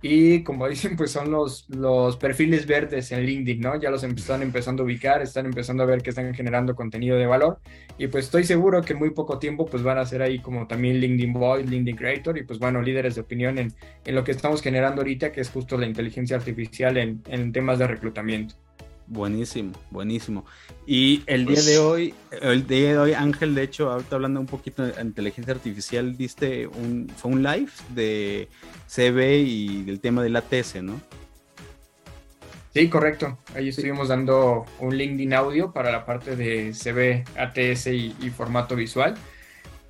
[0.01, 3.79] y como dicen, pues son los, los perfiles verdes en LinkedIn, ¿no?
[3.79, 7.27] Ya los están empezando a ubicar, están empezando a ver que están generando contenido de
[7.27, 7.59] valor
[7.99, 10.65] y pues estoy seguro que en muy poco tiempo pues van a ser ahí como
[10.65, 13.71] también LinkedIn Boy, LinkedIn Creator y pues bueno, líderes de opinión en,
[14.03, 17.77] en lo que estamos generando ahorita, que es justo la inteligencia artificial en, en temas
[17.77, 18.55] de reclutamiento.
[19.11, 20.45] Buenísimo, buenísimo.
[20.87, 24.39] Y el día de pues hoy, el día de hoy, Ángel, de hecho, ahorita hablando
[24.39, 28.47] un poquito de inteligencia artificial, diste un, fue un live de
[28.87, 31.01] CB y del tema del ATS, ¿no?
[32.73, 33.37] Sí, correcto.
[33.53, 39.15] Ahí estuvimos dando un LinkedIn audio para la parte de CB, ATS y formato visual.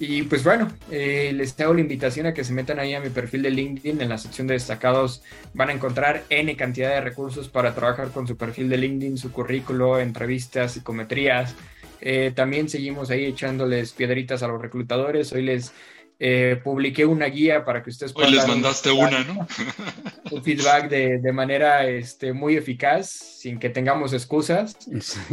[0.03, 3.09] Y pues bueno, eh, les hago la invitación a que se metan ahí a mi
[3.09, 4.01] perfil de LinkedIn.
[4.01, 5.21] En la sección de destacados
[5.53, 9.31] van a encontrar N cantidad de recursos para trabajar con su perfil de LinkedIn, su
[9.31, 11.53] currículo, entrevistas, psicometrías.
[11.99, 15.33] Eh, también seguimos ahí echándoles piedritas a los reclutadores.
[15.33, 15.71] Hoy les
[16.23, 18.29] eh, publiqué una guía para que ustedes puedan.
[18.29, 19.47] Hoy les mandaste una, ¿no?
[20.31, 24.77] Un feedback de, de, manera este, muy eficaz, sin que tengamos excusas.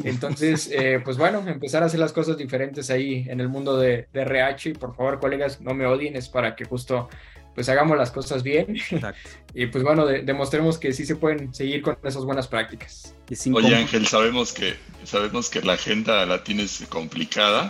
[0.02, 4.08] Entonces, eh, pues bueno, empezar a hacer las cosas diferentes ahí en el mundo de,
[4.14, 4.76] de RH.
[4.76, 7.10] Por favor, colegas, no me odien, es para que justo
[7.58, 8.78] pues hagamos las cosas bien
[9.52, 13.16] y pues bueno, demostremos que sí se pueden seguir con esas buenas prácticas.
[13.52, 17.68] Oye Ángel, sabemos que, sabemos que la agenda la tienes complicada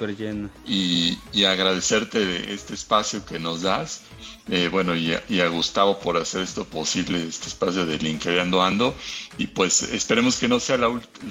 [0.66, 4.02] y, y, agradecerte de este espacio que nos das.
[4.50, 8.94] Eh, bueno, y a, Gustavo por hacer esto posible, este espacio de LinkedIn Ando.
[9.38, 10.88] Y pues esperemos que no sea la,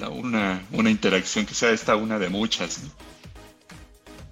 [0.08, 2.80] una, una interacción, que sea esta una de muchas.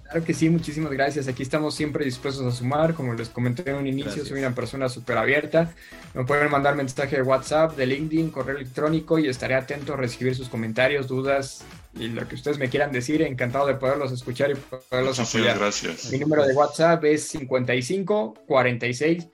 [0.09, 1.27] Claro que sí, muchísimas gracias.
[1.27, 2.93] Aquí estamos siempre dispuestos a sumar.
[2.93, 5.73] Como les comenté en un inicio, soy una persona súper abierta.
[6.13, 10.33] Me pueden mandar mensaje de WhatsApp, de LinkedIn, correo electrónico y estaré atento a recibir
[10.33, 13.21] sus comentarios, dudas y lo que ustedes me quieran decir.
[13.21, 15.59] Encantado de poderlos escuchar y poderlos apoyar.
[15.59, 16.09] Gracias.
[16.09, 19.27] Mi número de WhatsApp es 55 46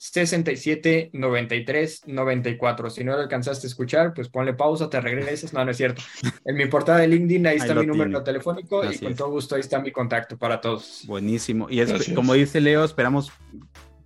[0.00, 2.88] 67 93 94.
[2.88, 5.52] Si no lo alcanzaste a escuchar, pues ponle pausa, te regresas.
[5.52, 6.00] No, no es cierto.
[6.46, 9.60] En mi portada de LinkedIn ahí está mi número telefónico y con todo gusto ahí
[9.60, 11.04] está mi contacto para todos.
[11.06, 11.68] Buenísimo.
[11.68, 13.30] Y es, como dice Leo, esperamos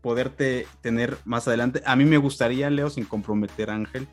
[0.01, 1.81] poderte tener más adelante.
[1.87, 4.09] A mí me gustaría, Leo, sin comprometer a Ángel,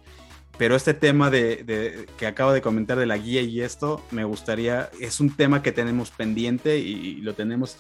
[0.60, 4.92] pero este tema de, que acabo de comentar de la guía y esto, me gustaría,
[5.00, 7.78] es un tema que tenemos pendiente y lo tenemos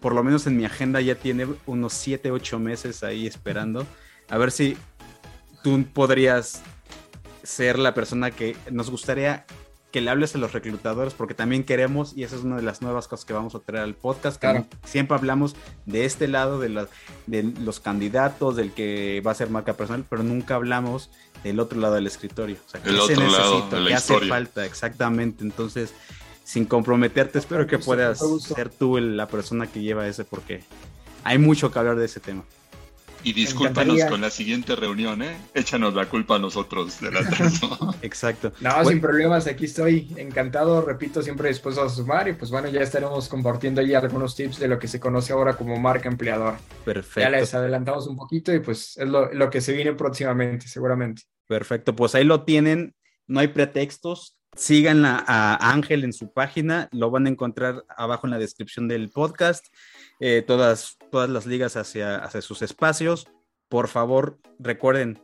[0.00, 3.86] por lo menos en mi agenda ya tiene unos 7, 8 meses ahí esperando.
[4.28, 4.76] A ver si
[5.62, 6.62] tú podrías
[7.42, 9.44] ser la persona que nos gustaría
[9.90, 12.80] que le hables a los reclutadores, porque también queremos, y esa es una de las
[12.80, 16.86] nuevas cosas que vamos a traer al podcast, que siempre hablamos de este lado, de,
[17.26, 21.10] de los candidatos, del que va a ser marca personal, pero nunca hablamos
[21.42, 22.56] del otro lado del escritorio.
[22.64, 24.64] O sea, El otro lado de la hace falta?
[24.64, 25.42] Exactamente.
[25.42, 25.92] Entonces,
[26.50, 30.64] sin comprometerte, espero que puedas ser tú la persona que lleva ese porque
[31.22, 32.42] hay mucho que hablar de ese tema.
[33.22, 35.36] Y discúlpanos con la siguiente reunión, ¿eh?
[35.54, 37.20] Échanos la culpa a nosotros de la
[38.02, 38.52] Exacto.
[38.60, 42.80] No, sin problemas, aquí estoy encantado, repito, siempre dispuesto a sumar y pues bueno, ya
[42.80, 46.56] estaremos compartiendo ahí algunos tips de lo que se conoce ahora como marca empleador.
[46.84, 47.20] Perfecto.
[47.20, 51.22] Ya les adelantamos un poquito y pues es lo, lo que se viene próximamente, seguramente.
[51.46, 52.96] Perfecto, pues ahí lo tienen,
[53.28, 58.32] no hay pretextos, Sigan a Ángel en su página, lo van a encontrar abajo en
[58.32, 59.66] la descripción del podcast,
[60.18, 63.28] eh, todas, todas las ligas hacia, hacia sus espacios.
[63.68, 65.22] Por favor, recuerden,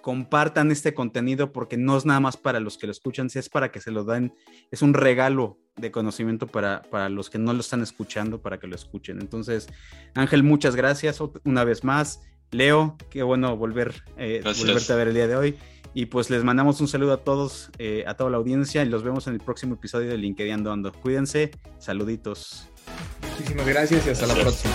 [0.00, 3.48] compartan este contenido porque no es nada más para los que lo escuchan, si es
[3.48, 4.34] para que se lo den,
[4.70, 8.66] es un regalo de conocimiento para, para, los que no lo están escuchando, para que
[8.66, 9.20] lo escuchen.
[9.20, 9.68] Entonces,
[10.14, 12.20] Ángel, muchas gracias una vez más.
[12.50, 15.58] Leo, qué bueno volver, eh, volverte a ver el día de hoy.
[15.92, 19.02] Y pues les mandamos un saludo a todos, eh, a toda la audiencia y los
[19.02, 20.92] vemos en el próximo episodio de LinkedIn Ando.
[20.92, 22.68] Cuídense, saluditos.
[23.30, 24.74] Muchísimas gracias y hasta la próxima.